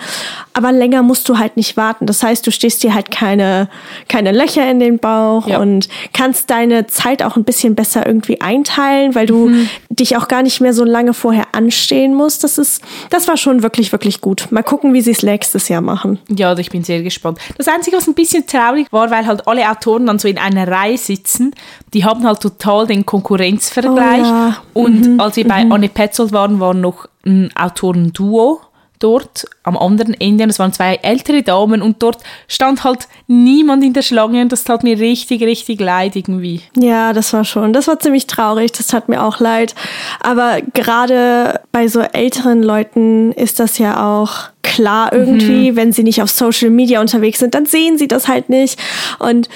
Aber 0.53 0.71
länger 0.71 1.03
musst 1.03 1.29
du 1.29 1.37
halt 1.37 1.57
nicht 1.57 1.77
warten. 1.77 2.05
Das 2.05 2.23
heißt, 2.23 2.45
du 2.45 2.51
stehst 2.51 2.83
dir 2.83 2.93
halt 2.93 3.11
keine, 3.11 3.69
keine 4.09 4.31
Löcher 4.31 4.69
in 4.69 4.79
den 4.79 4.99
Bauch 4.99 5.47
ja. 5.47 5.59
und 5.59 5.87
kannst 6.13 6.49
deine 6.49 6.87
Zeit 6.87 7.23
auch 7.23 7.35
ein 7.35 7.43
bisschen 7.43 7.75
besser 7.75 8.05
irgendwie 8.05 8.41
einteilen, 8.41 9.15
weil 9.15 9.25
du 9.25 9.49
mhm. 9.49 9.69
dich 9.89 10.17
auch 10.17 10.27
gar 10.27 10.43
nicht 10.43 10.61
mehr 10.61 10.73
so 10.73 10.83
lange 10.83 11.13
vorher 11.13 11.36
vorher 11.37 11.55
anstehen 11.55 12.13
muss. 12.13 12.39
Das 12.39 12.57
ist, 12.57 12.81
das 13.09 13.27
war 13.27 13.37
schon 13.37 13.63
wirklich, 13.63 13.91
wirklich 13.91 14.21
gut. 14.21 14.47
Mal 14.51 14.63
gucken, 14.63 14.93
wie 14.93 15.01
sie 15.01 15.11
es 15.11 15.23
nächstes 15.23 15.69
Jahr 15.69 15.81
machen. 15.81 16.19
Ja, 16.29 16.49
also 16.49 16.61
ich 16.61 16.69
bin 16.69 16.83
sehr 16.83 17.03
gespannt. 17.03 17.39
Das 17.57 17.67
Einzige, 17.67 17.97
was 17.97 18.07
ein 18.07 18.13
bisschen 18.13 18.45
traurig 18.47 18.87
war, 18.91 19.11
weil 19.11 19.25
halt 19.25 19.47
alle 19.47 19.69
Autoren 19.69 20.05
dann 20.07 20.19
so 20.19 20.27
in 20.27 20.37
einer 20.37 20.67
Reihe 20.67 20.97
sitzen, 20.97 21.53
die 21.93 22.03
haben 22.03 22.25
halt 22.25 22.41
total 22.41 22.87
den 22.87 23.05
Konkurrenzvergleich. 23.05 24.21
Oh 24.21 24.25
ja. 24.25 24.57
Und 24.73 25.07
mhm. 25.07 25.19
als 25.19 25.35
wir 25.35 25.47
bei 25.47 25.63
mhm. 25.63 25.71
Anne 25.71 25.89
Petzold 25.89 26.31
waren, 26.31 26.59
war 26.59 26.73
noch 26.73 27.07
ein 27.25 27.51
Autorenduo 27.55 28.61
dort 28.99 29.45
am 29.63 29.77
anderen 29.77 30.13
Ende 30.19 30.43
und 30.43 30.49
es 30.49 30.59
waren 30.59 30.73
zwei 30.73 30.95
ältere 30.95 31.43
Damen 31.43 31.81
und 31.81 32.01
dort 32.01 32.17
stand 32.47 32.83
halt 32.83 33.07
niemand 33.27 33.83
in 33.83 33.93
der 33.93 34.01
Schlange 34.01 34.41
und 34.41 34.51
das 34.51 34.63
tat 34.63 34.83
mir 34.83 34.99
richtig, 34.99 35.41
richtig 35.41 35.79
leid 35.79 36.15
irgendwie. 36.15 36.61
Ja, 36.75 37.13
das 37.13 37.33
war 37.33 37.45
schon, 37.45 37.73
das 37.73 37.87
war 37.87 37.99
ziemlich 37.99 38.27
traurig, 38.27 38.71
das 38.71 38.87
tat 38.87 39.09
mir 39.09 39.23
auch 39.23 39.39
leid. 39.39 39.75
Aber 40.19 40.59
gerade 40.73 41.61
bei 41.71 41.87
so 41.87 42.01
älteren 42.01 42.63
Leuten 42.63 43.31
ist 43.33 43.59
das 43.59 43.77
ja 43.77 44.21
auch 44.21 44.49
klar 44.63 45.13
irgendwie, 45.13 45.71
mhm. 45.71 45.75
wenn 45.75 45.91
sie 45.91 46.03
nicht 46.03 46.21
auf 46.21 46.29
Social 46.29 46.69
Media 46.69 46.99
unterwegs 47.01 47.39
sind, 47.39 47.53
dann 47.53 47.65
sehen 47.65 47.97
sie 47.97 48.07
das 48.07 48.27
halt 48.27 48.49
nicht 48.49 48.79
und 49.19 49.49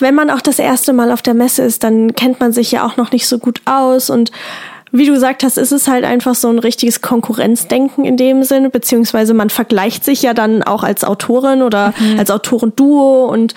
wenn 0.00 0.14
man 0.14 0.30
auch 0.30 0.40
das 0.40 0.58
erste 0.58 0.92
Mal 0.92 1.10
auf 1.10 1.22
der 1.22 1.34
Messe 1.34 1.62
ist, 1.62 1.82
dann 1.82 2.14
kennt 2.14 2.40
man 2.40 2.52
sich 2.52 2.72
ja 2.72 2.86
auch 2.86 2.96
noch 2.96 3.12
nicht 3.12 3.26
so 3.26 3.38
gut 3.38 3.62
aus 3.64 4.10
und 4.10 4.30
wie 4.92 5.06
du 5.06 5.12
gesagt 5.12 5.42
hast, 5.42 5.56
ist 5.56 5.72
es 5.72 5.88
halt 5.88 6.04
einfach 6.04 6.34
so 6.34 6.48
ein 6.48 6.58
richtiges 6.58 7.00
Konkurrenzdenken 7.00 8.04
in 8.04 8.18
dem 8.18 8.44
Sinne, 8.44 8.68
beziehungsweise 8.68 9.32
man 9.32 9.48
vergleicht 9.48 10.04
sich 10.04 10.22
ja 10.22 10.34
dann 10.34 10.62
auch 10.62 10.82
als 10.84 11.02
Autorin 11.02 11.62
oder 11.62 11.94
mhm. 11.98 12.18
als 12.18 12.30
Autorenduo 12.30 13.26
und 13.26 13.54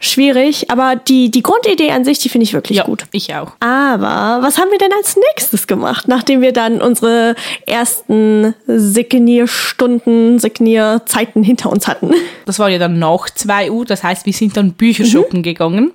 schwierig, 0.00 0.70
aber 0.70 0.96
die, 0.96 1.30
die 1.30 1.42
Grundidee 1.42 1.90
an 1.90 2.04
sich, 2.04 2.18
die 2.18 2.28
finde 2.28 2.44
ich 2.44 2.52
wirklich 2.52 2.78
ja, 2.78 2.84
gut. 2.84 3.04
Ich 3.12 3.34
auch. 3.34 3.52
Aber 3.60 4.42
was 4.42 4.58
haben 4.58 4.70
wir 4.70 4.78
denn 4.78 4.92
als 4.96 5.16
nächstes 5.16 5.66
gemacht, 5.66 6.08
nachdem 6.08 6.40
wir 6.40 6.52
dann 6.52 6.80
unsere 6.80 7.34
ersten 7.66 8.54
Signierstunden, 8.66 10.38
Signierzeiten 10.38 11.42
hinter 11.42 11.70
uns 11.70 11.86
hatten? 11.86 12.12
Das 12.46 12.58
war 12.58 12.68
ja 12.70 12.78
dann 12.78 12.98
nach 12.98 13.30
2 13.30 13.70
Uhr, 13.70 13.84
das 13.84 14.02
heißt, 14.02 14.26
wir 14.26 14.32
sind 14.32 14.56
dann 14.56 14.72
Bücher 14.72 15.04
shoppen 15.04 15.40
mhm. 15.40 15.44
gegangen. 15.44 15.92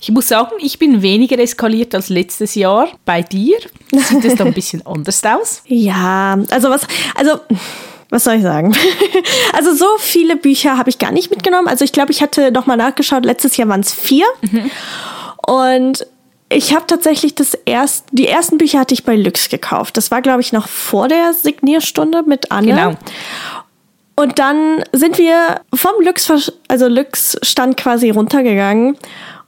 Ich 0.00 0.10
muss 0.10 0.28
sagen, 0.28 0.52
ich 0.60 0.78
bin 0.78 1.02
weniger 1.02 1.38
eskaliert 1.38 1.94
als 1.94 2.08
letztes 2.08 2.54
Jahr. 2.54 2.88
Bei 3.04 3.22
dir 3.22 3.58
sieht 3.92 4.24
es 4.24 4.36
dann 4.36 4.48
ein 4.48 4.54
bisschen 4.54 4.80
anders 4.86 5.22
aus. 5.24 5.62
Ja, 5.66 6.38
also 6.50 6.70
was, 6.70 6.86
also 7.16 7.40
was 8.10 8.24
soll 8.24 8.34
ich 8.34 8.42
sagen? 8.42 8.74
also 9.52 9.74
so 9.74 9.86
viele 9.98 10.36
Bücher 10.36 10.78
habe 10.78 10.90
ich 10.90 10.98
gar 10.98 11.12
nicht 11.12 11.30
mitgenommen. 11.30 11.68
Also 11.68 11.84
ich 11.84 11.92
glaube, 11.92 12.10
ich 12.10 12.22
hatte 12.22 12.50
noch 12.50 12.66
mal 12.66 12.76
nachgeschaut. 12.76 13.24
Letztes 13.24 13.56
Jahr 13.56 13.68
waren 13.68 13.80
es 13.80 13.92
vier. 13.92 14.26
Mhm. 14.40 14.70
Und 15.46 16.06
ich 16.50 16.74
habe 16.74 16.86
tatsächlich 16.86 17.34
das 17.34 17.54
erst, 17.66 18.06
die 18.10 18.26
ersten 18.26 18.56
Bücher 18.56 18.80
hatte 18.80 18.94
ich 18.94 19.04
bei 19.04 19.16
Lux 19.16 19.50
gekauft. 19.50 19.96
Das 19.98 20.10
war, 20.10 20.22
glaube 20.22 20.40
ich, 20.40 20.52
noch 20.52 20.68
vor 20.68 21.08
der 21.08 21.34
Signierstunde 21.34 22.22
mit 22.22 22.50
Anne. 22.50 22.68
Genau. 22.68 22.94
Und 24.16 24.38
dann 24.38 24.82
sind 24.92 25.18
wir 25.18 25.60
vom 25.74 25.92
Lux, 26.02 26.52
also 26.66 26.88
Lux 26.88 27.36
stand 27.42 27.76
quasi 27.76 28.10
runtergegangen 28.10 28.96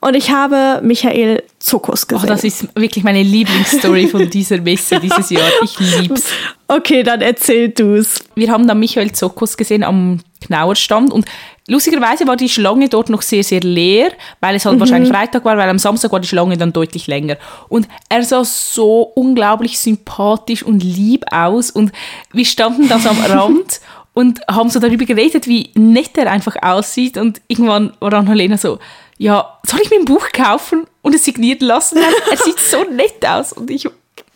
und 0.00 0.14
ich 0.14 0.30
habe 0.30 0.80
Michael 0.83 1.42
Zuckus 1.59 2.07
gesehen. 2.07 2.25
Oh, 2.25 2.28
das 2.28 2.42
ist 2.42 2.75
wirklich 2.75 3.04
meine 3.04 3.23
Lieblingsstory 3.23 4.09
von 4.09 4.30
dieser 4.30 4.59
Messe 4.59 4.99
dieses 4.99 5.28
Jahr. 5.28 5.50
Ich 5.62 5.78
lieb's. 5.78 6.25
Okay, 6.69 7.02
dann 7.02 7.21
erzähl 7.21 7.69
du's. 7.69 8.25
Wir 8.35 8.50
haben 8.50 8.66
dann 8.66 8.78
Michael 8.78 9.12
Zuckus 9.12 9.57
gesehen 9.59 9.85
am 9.85 10.21
Knauerstand 10.40 11.12
und 11.12 11.26
lustigerweise 11.69 12.26
war 12.26 12.37
die 12.37 12.49
Schlange 12.49 12.88
dort 12.88 13.11
noch 13.11 13.21
sehr, 13.21 13.45
sehr 13.45 13.61
leer, 13.61 14.11
weil 14.40 14.57
es 14.57 14.64
halt 14.64 14.76
mhm. 14.76 14.80
wahrscheinlich 14.80 15.12
Freitag 15.12 15.45
war, 15.45 15.59
weil 15.59 15.69
am 15.69 15.78
Samstag 15.78 16.12
war 16.12 16.21
die 16.21 16.28
Schlange 16.28 16.57
dann 16.57 16.73
deutlich 16.73 17.07
länger. 17.07 17.37
Und 17.69 17.87
er 18.09 18.23
sah 18.23 18.42
so 18.45 19.02
unglaublich 19.02 19.78
sympathisch 19.78 20.62
und 20.62 20.83
lieb 20.83 21.25
aus 21.30 21.71
und 21.71 21.92
wir 22.33 22.47
standen 22.47 22.88
da 22.88 22.99
so 22.99 23.11
am 23.11 23.21
Rand 23.28 23.80
und 24.14 24.40
haben 24.49 24.71
so 24.71 24.80
darüber 24.80 25.04
geredet, 25.04 25.47
wie 25.47 25.71
nett 25.75 26.16
er 26.16 26.30
einfach 26.30 26.57
aussieht 26.62 27.19
und 27.19 27.42
irgendwann 27.49 27.92
war 28.00 28.11
dann 28.11 28.26
Helena 28.26 28.57
so, 28.57 28.78
ja, 29.20 29.58
soll 29.66 29.80
ich 29.82 29.90
mir 29.90 29.98
ein 29.98 30.06
Buch 30.06 30.32
kaufen 30.32 30.86
und 31.02 31.14
es 31.14 31.26
signieren 31.26 31.60
lassen? 31.60 31.98
er 32.30 32.36
sieht 32.38 32.58
so 32.58 32.84
nett 32.90 33.24
aus. 33.26 33.52
Und 33.52 33.70
ich 33.70 33.86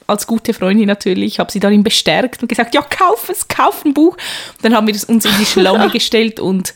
als 0.06 0.26
gute 0.26 0.52
Freundin 0.52 0.86
natürlich, 0.86 1.38
habe 1.38 1.50
sie 1.50 1.58
darin 1.58 1.82
bestärkt 1.82 2.42
und 2.42 2.48
gesagt, 2.48 2.74
ja, 2.74 2.82
kauf 2.82 3.30
es, 3.30 3.48
kauf 3.48 3.82
ein 3.86 3.94
Buch. 3.94 4.12
Und 4.12 4.64
dann 4.64 4.76
haben 4.76 4.86
wir 4.86 4.92
uns 4.92 5.24
in 5.24 5.38
die 5.38 5.46
Schlange 5.46 5.88
gestellt 5.92 6.38
und 6.38 6.74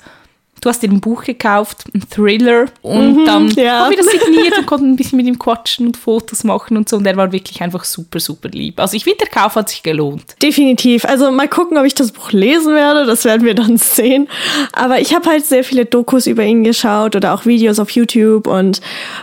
Du 0.60 0.68
hast 0.68 0.82
dir 0.82 0.90
ein 0.90 1.00
Buch 1.00 1.24
gekauft, 1.24 1.84
ein 1.94 2.02
Thriller, 2.08 2.66
und 2.82 3.16
mhm, 3.18 3.26
dann 3.26 3.50
ja. 3.50 3.84
haben 3.84 3.90
wir 3.90 3.96
das 3.96 4.06
signiert 4.06 4.58
und 4.58 4.66
konnten 4.66 4.90
ein 4.90 4.96
bisschen 4.96 5.16
mit 5.16 5.26
ihm 5.26 5.38
quatschen 5.38 5.86
und 5.86 5.96
Fotos 5.96 6.44
machen 6.44 6.76
und 6.76 6.88
so. 6.88 6.96
Und 6.96 7.06
er 7.06 7.16
war 7.16 7.32
wirklich 7.32 7.60
einfach 7.62 7.84
super, 7.84 8.20
super 8.20 8.48
lieb. 8.48 8.80
Also 8.80 8.96
ich 8.96 9.04
finde, 9.04 9.18
der 9.18 9.28
Kauf 9.28 9.54
hat 9.54 9.68
sich 9.68 9.82
gelohnt. 9.82 10.36
Definitiv. 10.42 11.04
Also 11.04 11.30
mal 11.30 11.48
gucken, 11.48 11.78
ob 11.78 11.84
ich 11.84 11.94
das 11.94 12.12
Buch 12.12 12.32
lesen 12.32 12.74
werde. 12.74 13.06
Das 13.06 13.24
werden 13.24 13.46
wir 13.46 13.54
dann 13.54 13.76
sehen. 13.76 14.28
Aber 14.72 15.00
ich 15.00 15.14
habe 15.14 15.28
halt 15.28 15.46
sehr 15.46 15.64
viele 15.64 15.84
Dokus 15.84 16.26
über 16.26 16.44
ihn 16.44 16.64
geschaut 16.64 17.14
oder 17.14 17.34
auch 17.34 17.46
Videos 17.46 17.78
auf 17.78 17.90
YouTube 17.90 18.46
und 18.46 18.80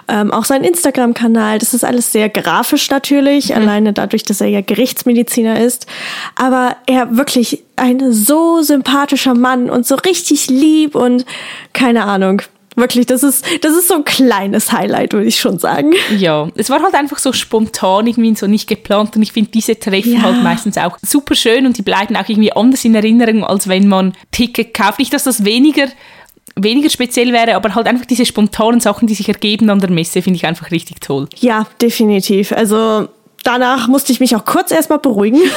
ähm, 0.08 0.32
auch 0.32 0.46
seinen 0.46 0.64
Instagram-Kanal. 0.64 1.60
Das 1.60 1.74
ist 1.74 1.84
alles 1.84 2.12
sehr 2.12 2.30
grafisch 2.30 2.90
natürlich, 2.90 3.50
mhm. 3.50 3.56
alleine 3.56 3.94
dadurch, 3.94 4.24
dass 4.24 4.42
er 4.42 4.48
ja 4.48 4.62
Gerichtsmediziner 4.62 5.60
ist. 5.60 5.88
Aber 6.36 6.78
er 6.86 7.18
wirklich 7.18 7.65
ein 7.76 8.12
so 8.12 8.62
sympathischer 8.62 9.34
Mann 9.34 9.70
und 9.70 9.86
so 9.86 9.96
richtig 9.96 10.50
lieb 10.50 10.96
und 10.96 11.26
keine 11.74 12.06
Ahnung. 12.06 12.42
Wirklich, 12.78 13.06
das 13.06 13.24
ist, 13.24 13.46
das 13.62 13.74
ist 13.74 13.88
so 13.88 13.96
ein 13.96 14.04
kleines 14.04 14.74
Highlight, 14.74 15.14
würde 15.14 15.28
ich 15.28 15.40
schon 15.40 15.60
sagen. 15.60 15.94
Ja, 16.18 16.50
es 16.56 16.70
war 16.70 16.82
halt 16.82 16.94
einfach 16.94 17.20
so 17.20 17.32
spontan, 17.32 18.06
irgendwie 18.06 18.36
so 18.36 18.48
nicht 18.48 18.68
geplant. 18.68 19.16
Und 19.16 19.22
ich 19.22 19.32
finde 19.32 19.52
diese 19.52 19.80
Treffen 19.80 20.16
ja. 20.16 20.22
halt 20.24 20.44
meistens 20.44 20.78
auch 20.78 20.98
super 21.02 21.36
schön 21.36 21.66
und 21.66 21.78
die 21.78 21.84
bleiben 21.84 22.18
auch 22.18 22.28
irgendwie 22.28 22.52
anders 22.52 22.84
in 22.84 22.96
Erinnerung, 22.96 23.46
als 23.46 23.70
wenn 23.70 23.88
man 23.88 24.14
Ticket 24.32 24.74
kauft. 24.74 25.00
Nicht, 25.00 25.14
dass 25.14 25.24
das 25.24 25.46
weniger 25.46 25.88
weniger 26.58 26.90
speziell 26.90 27.34
wäre, 27.34 27.56
aber 27.56 27.76
halt 27.76 27.88
einfach 27.88 28.06
diese 28.06 28.26
spontanen 28.26 28.80
Sachen, 28.80 29.08
die 29.08 29.14
sich 29.14 29.28
ergeben 29.28 29.70
an 29.70 29.80
der 29.80 29.90
Messe, 29.90 30.22
finde 30.22 30.38
ich 30.38 30.46
einfach 30.46 30.72
richtig 30.72 31.02
toll. 31.02 31.28
Ja, 31.40 31.68
definitiv. 31.82 32.54
Also 32.54 33.10
danach 33.44 33.88
musste 33.88 34.14
ich 34.14 34.22
mich 34.22 34.36
auch 34.36 34.46
kurz 34.46 34.72
erstmal 34.72 35.00
beruhigen. 35.00 35.42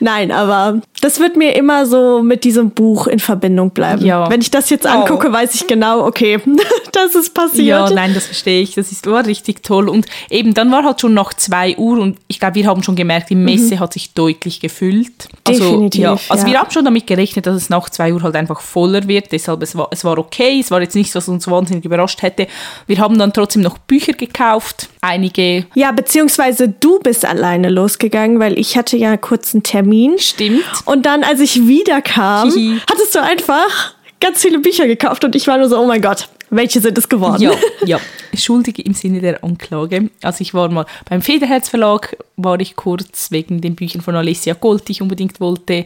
Nein, 0.00 0.30
aber 0.30 0.80
das 1.00 1.20
wird 1.20 1.36
mir 1.36 1.54
immer 1.56 1.86
so 1.86 2.22
mit 2.22 2.44
diesem 2.44 2.70
Buch 2.70 3.06
in 3.06 3.18
Verbindung 3.18 3.70
bleiben. 3.70 4.04
Ja. 4.04 4.30
Wenn 4.30 4.40
ich 4.40 4.50
das 4.50 4.70
jetzt 4.70 4.86
angucke, 4.86 5.28
oh. 5.28 5.32
weiß 5.32 5.54
ich 5.54 5.66
genau, 5.66 6.06
okay, 6.06 6.40
das 6.92 7.14
ist 7.14 7.34
passiert. 7.34 7.66
Ja, 7.66 7.90
nein, 7.90 8.14
das 8.14 8.26
verstehe 8.26 8.60
ich. 8.62 8.74
Das 8.74 8.92
ist 8.92 9.06
war 9.06 9.26
richtig 9.26 9.62
toll. 9.62 9.88
Und 9.88 10.06
eben, 10.30 10.54
dann 10.54 10.70
war 10.70 10.84
halt 10.84 11.00
schon 11.00 11.14
noch 11.14 11.34
zwei 11.34 11.76
Uhr 11.76 11.98
und 11.98 12.18
ich 12.28 12.40
glaube, 12.40 12.56
wir 12.56 12.66
haben 12.66 12.82
schon 12.82 12.96
gemerkt, 12.96 13.30
die 13.30 13.34
Messe 13.34 13.76
mhm. 13.76 13.80
hat 13.80 13.92
sich 13.92 14.14
deutlich 14.14 14.60
gefüllt. 14.60 15.28
Also, 15.46 15.64
Definitiv. 15.64 16.00
Ja, 16.00 16.12
also 16.28 16.46
ja. 16.46 16.52
wir 16.52 16.60
haben 16.60 16.70
schon 16.70 16.84
damit 16.84 17.06
gerechnet, 17.06 17.46
dass 17.46 17.56
es 17.56 17.70
nach 17.70 17.90
zwei 17.90 18.12
Uhr 18.12 18.22
halt 18.22 18.36
einfach 18.36 18.60
voller 18.60 19.06
wird. 19.08 19.32
Deshalb, 19.32 19.62
es 19.62 19.76
war, 19.76 19.88
es 19.90 20.04
war 20.04 20.18
okay. 20.18 20.60
Es 20.60 20.70
war 20.70 20.80
jetzt 20.80 20.94
nichts, 20.94 21.14
was 21.14 21.28
uns 21.28 21.48
wahnsinnig 21.48 21.84
überrascht 21.84 22.22
hätte. 22.22 22.46
Wir 22.86 22.98
haben 22.98 23.18
dann 23.18 23.32
trotzdem 23.32 23.62
noch 23.62 23.78
Bücher 23.78 24.12
gekauft. 24.12 24.88
Einige. 25.00 25.66
Ja, 25.74 25.92
beziehungsweise 25.92 26.68
du 26.68 26.98
bist 26.98 27.24
alleine 27.24 27.68
losgegangen, 27.68 28.40
weil 28.40 28.58
ich 28.58 28.76
hatte 28.76 28.96
ja 28.96 29.16
kurz 29.16 29.55
einen 29.56 29.62
Termin. 29.62 30.18
Stimmt. 30.18 30.64
Und 30.84 31.06
dann, 31.06 31.24
als 31.24 31.40
ich 31.40 31.66
wiederkam, 31.66 32.50
hattest 32.88 33.14
du 33.14 33.22
einfach 33.22 33.94
ganz 34.20 34.42
viele 34.42 34.58
Bücher 34.58 34.86
gekauft 34.86 35.24
und 35.24 35.34
ich 35.34 35.46
war 35.46 35.58
nur 35.58 35.68
so, 35.68 35.78
oh 35.78 35.86
mein 35.86 36.00
Gott, 36.00 36.28
welche 36.50 36.80
sind 36.80 36.96
es 36.96 37.08
geworden? 37.08 37.42
Ja, 37.42 37.52
ja. 37.84 38.00
Schuldige 38.34 38.82
im 38.82 38.94
Sinne 38.94 39.20
der 39.20 39.42
Anklage. 39.42 40.10
Also 40.22 40.42
ich 40.42 40.54
war 40.54 40.68
mal 40.68 40.86
beim 41.08 41.22
Federherz 41.22 41.68
Verlag, 41.68 42.16
war 42.36 42.60
ich 42.60 42.76
kurz 42.76 43.30
wegen 43.30 43.60
den 43.60 43.74
Büchern 43.74 44.02
von 44.02 44.14
Alessia 44.14 44.54
Gold, 44.54 44.86
die 44.88 44.92
ich 44.92 45.02
unbedingt 45.02 45.40
wollte. 45.40 45.84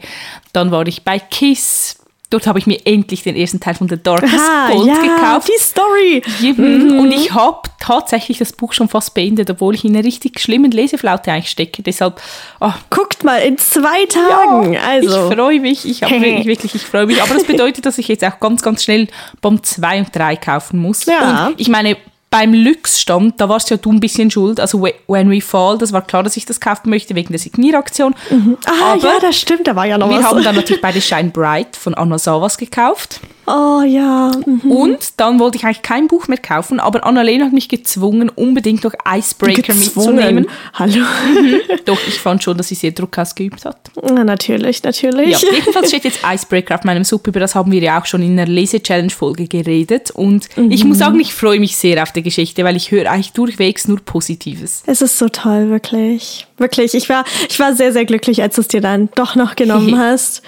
Dann 0.53 0.71
war 0.71 0.85
ich 0.87 1.03
bei 1.03 1.19
KISS, 1.19 1.97
Dort 2.31 2.47
habe 2.47 2.57
ich 2.59 2.65
mir 2.65 2.79
endlich 2.85 3.23
den 3.23 3.35
ersten 3.35 3.59
Teil 3.59 3.75
von 3.75 3.89
The 3.89 4.01
Darkest 4.01 4.33
ah, 4.39 4.71
Gold 4.71 4.87
ja, 4.87 5.01
gekauft. 5.01 5.49
die 5.49 5.61
Story. 5.61 6.23
Mhm. 6.41 6.97
Und 6.97 7.11
ich 7.11 7.33
habe 7.33 7.61
tatsächlich 7.79 8.37
das 8.37 8.53
Buch 8.53 8.71
schon 8.71 8.87
fast 8.87 9.13
beendet, 9.13 9.49
obwohl 9.49 9.75
ich 9.75 9.83
in 9.83 9.93
einer 9.93 10.05
richtig 10.05 10.39
schlimmen 10.39 10.71
Leseflaute 10.71 11.29
eigentlich 11.29 11.49
stecke. 11.49 11.83
Deshalb, 11.83 12.21
oh. 12.61 12.71
Guckt 12.89 13.25
mal, 13.25 13.39
in 13.39 13.57
zwei 13.57 14.05
Tagen. 14.05 14.73
Ja, 14.73 14.81
also. 14.81 15.29
Ich 15.29 15.35
freue 15.35 15.59
mich. 15.59 15.85
Ich 15.85 16.03
habe 16.03 16.21
wirklich, 16.21 16.45
wirklich, 16.45 16.75
ich 16.75 16.85
freue 16.85 17.05
mich. 17.05 17.21
Aber 17.21 17.33
das 17.33 17.43
bedeutet, 17.43 17.85
dass 17.85 17.97
ich 17.97 18.07
jetzt 18.07 18.23
auch 18.23 18.39
ganz, 18.39 18.61
ganz 18.61 18.83
schnell 18.83 19.07
Bomb 19.41 19.65
2 19.65 19.99
und 19.99 20.15
3 20.15 20.37
kaufen 20.37 20.79
muss. 20.79 21.05
Ja. 21.05 21.47
Und 21.47 21.59
ich 21.59 21.67
meine, 21.67 21.97
beim 22.31 22.53
Lux-Stand, 22.53 23.39
da 23.41 23.49
warst 23.49 23.69
ja 23.69 23.77
du 23.77 23.91
ein 23.91 23.99
bisschen 23.99 24.31
schuld. 24.31 24.59
Also 24.59 24.81
When 24.81 25.29
We 25.29 25.41
Fall, 25.41 25.77
das 25.77 25.91
war 25.91 26.01
klar, 26.01 26.23
dass 26.23 26.37
ich 26.37 26.45
das 26.45 26.61
kaufen 26.61 26.89
möchte 26.89 27.13
wegen 27.13 27.29
der 27.29 27.39
Signieraktion. 27.39 28.15
Mhm. 28.29 28.57
Ah, 28.65 28.93
Aber 28.93 29.03
ja, 29.03 29.19
das 29.19 29.37
stimmt, 29.37 29.67
da 29.67 29.75
war 29.75 29.85
ja 29.85 29.97
noch 29.97 30.09
wir 30.09 30.15
was. 30.15 30.23
Wir 30.23 30.29
haben 30.29 30.43
dann 30.43 30.55
natürlich 30.61 30.81
beide 30.81 31.01
Shine 31.01 31.29
Bright 31.29 31.75
von 31.75 31.93
Anna 31.93 32.17
Savas 32.17 32.57
gekauft. 32.57 33.19
Oh 33.53 33.81
ja. 33.81 34.31
Mhm. 34.45 34.71
Und 34.71 35.19
dann 35.19 35.37
wollte 35.39 35.57
ich 35.57 35.65
eigentlich 35.65 35.81
kein 35.81 36.07
Buch 36.07 36.29
mehr 36.29 36.37
kaufen, 36.37 36.79
aber 36.79 37.05
Annalena 37.05 37.45
hat 37.45 37.53
mich 37.53 37.67
gezwungen, 37.67 38.29
unbedingt 38.29 38.85
noch 38.85 38.93
Icebreaker 39.05 39.61
gezwungen. 39.61 40.15
mitzunehmen. 40.15 40.47
Hallo. 40.73 41.01
Mhm. 41.01 41.59
Doch, 41.83 41.99
ich 42.07 42.17
fand 42.17 42.41
schon, 42.41 42.55
dass 42.55 42.69
sie 42.69 42.75
sehr 42.75 42.91
Druck 42.91 43.17
ausgeübt 43.17 43.65
hat. 43.65 43.77
Na, 44.01 44.23
natürlich, 44.23 44.83
natürlich. 44.83 45.41
Ja, 45.41 45.51
jedenfalls 45.51 45.89
steht 45.89 46.05
jetzt 46.05 46.19
Icebreaker 46.25 46.75
auf 46.75 46.85
meinem 46.85 47.03
Sub, 47.03 47.27
über 47.27 47.41
das 47.41 47.53
haben 47.53 47.71
wir 47.73 47.81
ja 47.81 47.99
auch 47.99 48.05
schon 48.05 48.21
in 48.21 48.39
einer 48.39 48.49
Lese-Challenge-Folge 48.49 49.47
geredet. 49.47 50.11
Und 50.11 50.47
mhm. 50.57 50.71
ich 50.71 50.85
muss 50.85 50.99
sagen, 50.99 51.19
ich 51.19 51.33
freue 51.33 51.59
mich 51.59 51.75
sehr 51.75 52.01
auf 52.01 52.13
die 52.13 52.23
Geschichte, 52.23 52.63
weil 52.63 52.77
ich 52.77 52.91
höre 52.91 53.11
eigentlich 53.11 53.33
durchwegs 53.33 53.85
nur 53.85 53.99
Positives. 53.99 54.83
Es 54.85 55.01
ist 55.01 55.17
so 55.17 55.27
toll, 55.27 55.69
wirklich. 55.69 56.47
Wirklich. 56.57 56.93
Ich 56.93 57.09
war, 57.09 57.25
ich 57.49 57.59
war 57.59 57.75
sehr, 57.75 57.91
sehr 57.91 58.05
glücklich, 58.05 58.41
als 58.41 58.55
du 58.55 58.61
es 58.61 58.69
dir 58.69 58.81
dann 58.81 59.09
doch 59.15 59.35
noch 59.35 59.55
genommen 59.57 59.97
hast. 59.99 60.41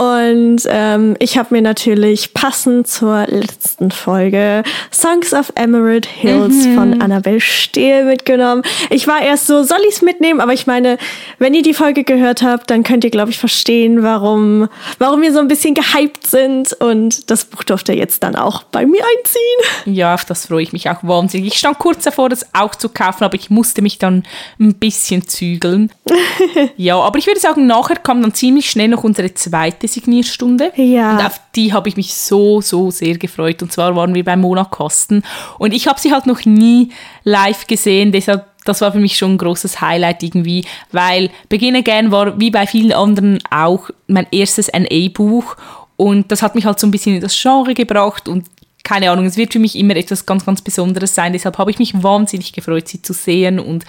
Und 0.00 0.60
ähm, 0.68 1.16
ich 1.18 1.36
habe 1.36 1.52
mir 1.52 1.60
natürlich 1.60 2.32
passend 2.32 2.86
zur 2.86 3.26
letzten 3.26 3.90
Folge 3.90 4.62
Songs 4.92 5.34
of 5.34 5.52
Emerald 5.56 6.06
Hills 6.06 6.66
mhm. 6.66 6.74
von 6.76 7.02
Annabelle 7.02 7.40
Stehl 7.40 8.04
mitgenommen. 8.04 8.62
Ich 8.90 9.08
war 9.08 9.20
erst 9.20 9.48
so, 9.48 9.64
soll 9.64 9.80
ich's 9.88 10.00
mitnehmen? 10.00 10.40
Aber 10.40 10.52
ich 10.52 10.68
meine, 10.68 10.98
wenn 11.40 11.52
ihr 11.52 11.64
die 11.64 11.74
Folge 11.74 12.04
gehört 12.04 12.42
habt, 12.42 12.70
dann 12.70 12.84
könnt 12.84 13.02
ihr, 13.02 13.10
glaube 13.10 13.32
ich, 13.32 13.38
verstehen, 13.38 14.04
warum, 14.04 14.68
warum 15.00 15.20
wir 15.20 15.32
so 15.32 15.40
ein 15.40 15.48
bisschen 15.48 15.74
gehypt 15.74 16.28
sind. 16.28 16.74
Und 16.74 17.28
das 17.28 17.46
Buch 17.46 17.64
durfte 17.64 17.92
jetzt 17.92 18.22
dann 18.22 18.36
auch 18.36 18.62
bei 18.62 18.86
mir 18.86 19.02
einziehen. 19.02 19.94
Ja, 19.96 20.14
auf 20.14 20.24
das 20.24 20.46
freue 20.46 20.62
ich 20.62 20.72
mich 20.72 20.88
auch 20.88 21.02
wahnsinnig. 21.02 21.54
Ich 21.54 21.58
stand 21.58 21.80
kurz 21.80 22.04
davor, 22.04 22.28
das 22.28 22.46
auch 22.54 22.76
zu 22.76 22.88
kaufen, 22.88 23.24
aber 23.24 23.34
ich 23.34 23.50
musste 23.50 23.82
mich 23.82 23.98
dann 23.98 24.22
ein 24.60 24.74
bisschen 24.74 25.26
zügeln. 25.26 25.90
ja, 26.76 27.00
aber 27.00 27.18
ich 27.18 27.26
würde 27.26 27.40
sagen, 27.40 27.66
nachher 27.66 27.96
kam 27.96 28.22
dann 28.22 28.32
ziemlich 28.32 28.70
schnell 28.70 28.86
noch 28.86 29.02
unsere 29.02 29.34
zweite 29.34 29.87
Signierstunde. 29.88 30.72
Ja. 30.76 31.12
Und 31.12 31.26
auf 31.26 31.40
die 31.54 31.72
habe 31.72 31.88
ich 31.88 31.96
mich 31.96 32.14
so, 32.14 32.60
so 32.60 32.90
sehr 32.90 33.18
gefreut. 33.18 33.62
Und 33.62 33.72
zwar 33.72 33.96
waren 33.96 34.14
wir 34.14 34.24
bei 34.24 34.36
Mona 34.36 34.64
Kosten. 34.64 35.22
Und 35.58 35.72
ich 35.74 35.86
habe 35.88 35.98
sie 35.98 36.12
halt 36.12 36.26
noch 36.26 36.44
nie 36.44 36.90
live 37.24 37.66
gesehen, 37.66 38.12
deshalb 38.12 38.46
das 38.64 38.82
war 38.82 38.92
für 38.92 38.98
mich 38.98 39.16
schon 39.16 39.34
ein 39.34 39.38
großes 39.38 39.80
Highlight 39.80 40.22
irgendwie, 40.22 40.64
weil 40.92 41.30
Begin 41.48 41.74
Again 41.74 42.10
war 42.10 42.38
wie 42.38 42.50
bei 42.50 42.66
vielen 42.66 42.92
anderen 42.92 43.38
auch 43.50 43.88
mein 44.08 44.26
erstes 44.30 44.70
NA-Buch 44.70 45.56
und 45.96 46.30
das 46.30 46.42
hat 46.42 46.54
mich 46.54 46.66
halt 46.66 46.78
so 46.78 46.86
ein 46.86 46.90
bisschen 46.90 47.14
in 47.14 47.22
das 47.22 47.40
Genre 47.40 47.72
gebracht 47.72 48.28
und 48.28 48.46
keine 48.84 49.10
Ahnung, 49.10 49.26
es 49.26 49.36
wird 49.36 49.52
für 49.52 49.58
mich 49.58 49.76
immer 49.76 49.96
etwas 49.96 50.24
ganz, 50.24 50.46
ganz 50.46 50.62
Besonderes 50.62 51.14
sein. 51.14 51.34
Deshalb 51.34 51.58
habe 51.58 51.70
ich 51.70 51.78
mich 51.78 52.02
wahnsinnig 52.02 52.52
gefreut, 52.52 52.88
sie 52.88 53.02
zu 53.02 53.12
sehen 53.12 53.58
und 53.58 53.84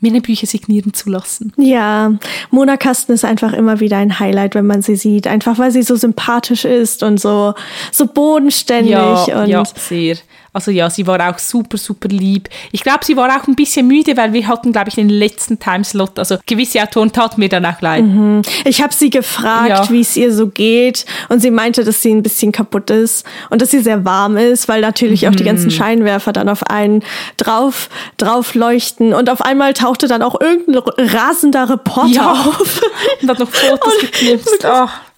mir 0.00 0.10
eine 0.10 0.20
Bücher 0.20 0.46
signieren 0.46 0.94
zu 0.94 1.10
lassen. 1.10 1.52
Ja, 1.56 2.12
Mona 2.50 2.76
Kasten 2.76 3.12
ist 3.12 3.24
einfach 3.24 3.52
immer 3.52 3.80
wieder 3.80 3.98
ein 3.98 4.18
Highlight, 4.18 4.54
wenn 4.54 4.66
man 4.66 4.82
sie 4.82 4.96
sieht. 4.96 5.26
Einfach 5.26 5.58
weil 5.58 5.70
sie 5.70 5.82
so 5.82 5.96
sympathisch 5.96 6.64
ist 6.64 7.02
und 7.02 7.20
so, 7.20 7.54
so 7.92 8.06
bodenständig. 8.06 8.92
Ja, 8.92 9.42
und 9.42 9.48
ja 9.48 9.64
sehr. 9.64 10.16
Also 10.52 10.70
ja, 10.70 10.90
sie 10.90 11.06
war 11.06 11.30
auch 11.30 11.38
super, 11.38 11.76
super 11.76 12.08
lieb. 12.08 12.48
Ich 12.72 12.82
glaube, 12.82 13.04
sie 13.04 13.16
war 13.16 13.28
auch 13.28 13.46
ein 13.46 13.54
bisschen 13.54 13.86
müde, 13.86 14.16
weil 14.16 14.32
wir 14.32 14.48
hatten, 14.48 14.72
glaube 14.72 14.88
ich, 14.88 14.96
den 14.96 15.08
letzten 15.08 15.58
Timeslot. 15.58 16.18
Also 16.18 16.38
gewisse 16.46 16.82
Autoren 16.82 17.12
taten 17.12 17.40
mir 17.40 17.48
dann 17.48 17.64
auch 17.64 17.80
leid. 17.80 18.04
Mhm. 18.04 18.42
Ich 18.64 18.82
habe 18.82 18.92
sie 18.92 19.10
gefragt, 19.10 19.68
ja. 19.68 19.90
wie 19.90 20.00
es 20.00 20.16
ihr 20.16 20.32
so 20.32 20.48
geht. 20.48 21.06
Und 21.28 21.40
sie 21.40 21.50
meinte, 21.50 21.84
dass 21.84 22.02
sie 22.02 22.12
ein 22.12 22.22
bisschen 22.22 22.50
kaputt 22.50 22.90
ist 22.90 23.24
und 23.50 23.62
dass 23.62 23.70
sie 23.70 23.80
sehr 23.80 24.04
warm 24.04 24.36
ist, 24.36 24.68
weil 24.68 24.80
natürlich 24.80 25.22
mhm. 25.22 25.28
auch 25.28 25.34
die 25.36 25.44
ganzen 25.44 25.66
mhm. 25.66 25.70
Scheinwerfer 25.70 26.32
dann 26.32 26.48
auf 26.48 26.64
einen 26.64 27.04
drauf, 27.36 27.88
drauf 28.16 28.54
leuchten. 28.54 29.14
Und 29.14 29.30
auf 29.30 29.42
einmal 29.42 29.72
tauchte 29.74 30.08
dann 30.08 30.22
auch 30.22 30.40
irgendein 30.40 30.82
rasender 30.96 31.70
Reporter 31.70 32.10
ja. 32.10 32.32
auf. 32.32 32.80
und 33.22 33.30
hat 33.30 33.38
noch 33.38 33.50
Fotos 33.50 33.92
geknipst. 34.00 34.64
Ach. 34.64 35.09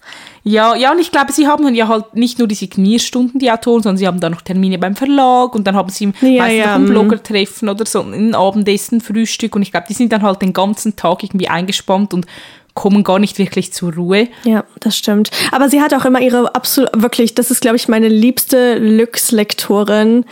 Ja, 0.45 0.75
ja, 0.75 0.91
und 0.91 0.99
ich 0.99 1.09
glaube, 1.09 1.31
sie 1.31 1.47
haben 1.47 1.73
ja 1.73 1.87
halt 1.87 2.15
nicht 2.15 2.37
nur 2.37 2.49
die 2.49 2.55
Signierstunden, 2.55 3.39
die 3.39 3.49
Autoren, 3.49 3.81
sondern 3.81 3.97
sie 3.97 4.07
haben 4.07 4.19
dann 4.19 4.33
noch 4.33 4.41
Termine 4.41 4.77
beim 4.77 4.95
Verlag 4.95 5.55
und 5.55 5.65
dann 5.65 5.75
haben 5.75 5.89
sie 5.89 6.13
ja, 6.19 6.41
meistens 6.41 6.57
ja. 6.57 6.65
noch 6.65 6.75
ein 6.75 6.81
mhm. 6.83 6.87
Bloggertreffen 6.87 7.69
oder 7.69 7.85
so 7.85 8.01
ein 8.01 8.35
Abendessen, 8.35 8.99
Frühstück 8.99 9.55
und 9.55 9.61
ich 9.61 9.71
glaube, 9.71 9.85
die 9.87 9.93
sind 9.93 10.11
dann 10.11 10.21
halt 10.21 10.41
den 10.41 10.51
ganzen 10.51 10.97
Tag 10.97 11.23
irgendwie 11.23 11.47
eingespannt 11.47 12.13
und 12.13 12.25
kommen 12.73 13.03
gar 13.03 13.19
nicht 13.19 13.37
wirklich 13.37 13.71
zur 13.71 13.93
Ruhe. 13.93 14.27
Ja, 14.43 14.63
das 14.79 14.97
stimmt. 14.97 15.29
Aber 15.51 15.69
sie 15.69 15.81
hat 15.81 15.93
auch 15.93 16.05
immer 16.05 16.21
ihre 16.21 16.55
absolut, 16.55 16.89
wirklich, 16.95 17.35
das 17.35 17.51
ist, 17.51 17.61
glaube 17.61 17.77
ich, 17.77 17.87
meine 17.87 18.07
liebste 18.07 18.79
Lux-Lektorin. 18.79 20.25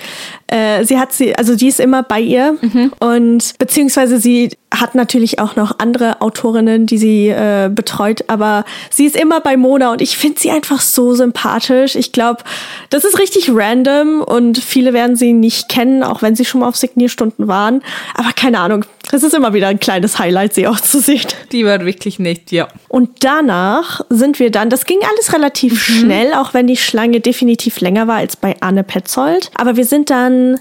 Äh, 0.48 0.83
sie 0.83 0.98
hat 0.98 1.13
sie, 1.13 1.36
also 1.36 1.55
die 1.55 1.67
ist 1.67 1.79
immer 1.79 2.03
bei 2.03 2.19
ihr 2.19 2.57
mhm. 2.60 2.91
und 3.00 3.53
beziehungsweise 3.60 4.19
sie 4.19 4.50
hat 4.74 4.95
natürlich 4.95 5.39
auch 5.39 5.55
noch 5.55 5.79
andere 5.79 6.21
Autorinnen, 6.21 6.88
die 6.88 6.98
sie 6.98 7.27
äh, 7.27 7.69
betreut, 7.74 8.24
aber 8.27 8.63
sie 8.89 9.05
ist 9.05 9.15
immer 9.15 9.41
bei 9.41 9.57
Mona 9.57 9.91
und 9.91 10.01
ich 10.01 10.17
finde 10.17 10.39
sie 10.39 10.50
einfach 10.50 10.81
so 10.81 11.13
sympathisch. 11.13 11.95
Ich 11.95 12.12
glaube, 12.12 12.43
das 12.89 13.03
ist 13.03 13.19
richtig 13.19 13.50
random 13.53 14.21
und 14.21 14.57
viele 14.57 14.93
werden 14.93 15.15
sie 15.15 15.33
nicht 15.33 15.69
kennen, 15.69 16.03
auch 16.03 16.21
wenn 16.21 16.36
sie 16.36 16.45
schon 16.45 16.62
mal 16.62 16.67
auf 16.67 16.77
Signierstunden 16.77 17.48
waren. 17.48 17.81
Aber 18.15 18.31
keine 18.33 18.60
Ahnung, 18.60 18.86
es 19.12 19.24
ist 19.24 19.34
immer 19.34 19.53
wieder 19.53 19.68
ein 19.68 19.80
kleines 19.80 20.20
Highlight, 20.20 20.53
sie 20.53 20.68
auch 20.68 20.80
zu 20.80 21.00
sehen. 21.00 21.27
Die 21.51 21.65
war 21.65 21.84
wirklich 21.86 22.20
nett, 22.20 22.51
ja. 22.51 22.68
Und 22.88 23.24
danach 23.24 24.01
sind 24.10 24.39
wir 24.39 24.51
dann, 24.51 24.70
das 24.70 24.86
ging 24.86 25.00
alles 25.12 25.34
relativ 25.34 25.74
mhm. 25.74 25.94
schnell, 25.94 26.34
auch 26.34 26.53
wenn 26.53 26.68
die 26.68 26.77
Schlange 26.77 27.20
definitiv 27.20 27.82
länger 27.82 28.08
war 28.08 28.18
als 28.18 28.36
bei 28.36 28.56
Anne 28.62 28.84
Petzold. 28.84 29.51
Aber 29.56 29.75
wir 29.75 29.86
sind 29.86 30.09
dann 30.09 30.59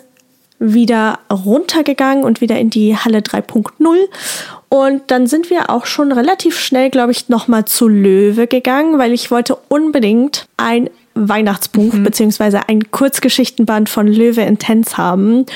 wieder 0.58 1.18
runtergegangen 1.30 2.22
und 2.22 2.40
wieder 2.40 2.58
in 2.58 2.70
die 2.70 2.96
Halle 2.96 3.20
3.0. 3.20 3.96
Und 4.68 5.02
dann 5.08 5.26
sind 5.26 5.50
wir 5.50 5.70
auch 5.70 5.86
schon 5.86 6.12
relativ 6.12 6.60
schnell, 6.60 6.90
glaube 6.90 7.12
ich, 7.12 7.28
nochmal 7.28 7.64
zu 7.64 7.88
Löwe 7.88 8.46
gegangen, 8.46 8.98
weil 8.98 9.12
ich 9.12 9.30
wollte 9.30 9.56
unbedingt 9.68 10.46
ein 10.58 10.90
Weihnachtsbuch 11.14 11.94
mhm. 11.94 12.04
beziehungsweise 12.04 12.68
ein 12.68 12.90
Kurzgeschichtenband 12.90 13.88
von 13.88 14.06
Löwe 14.06 14.42
Intense 14.42 14.96
haben. 14.96 15.46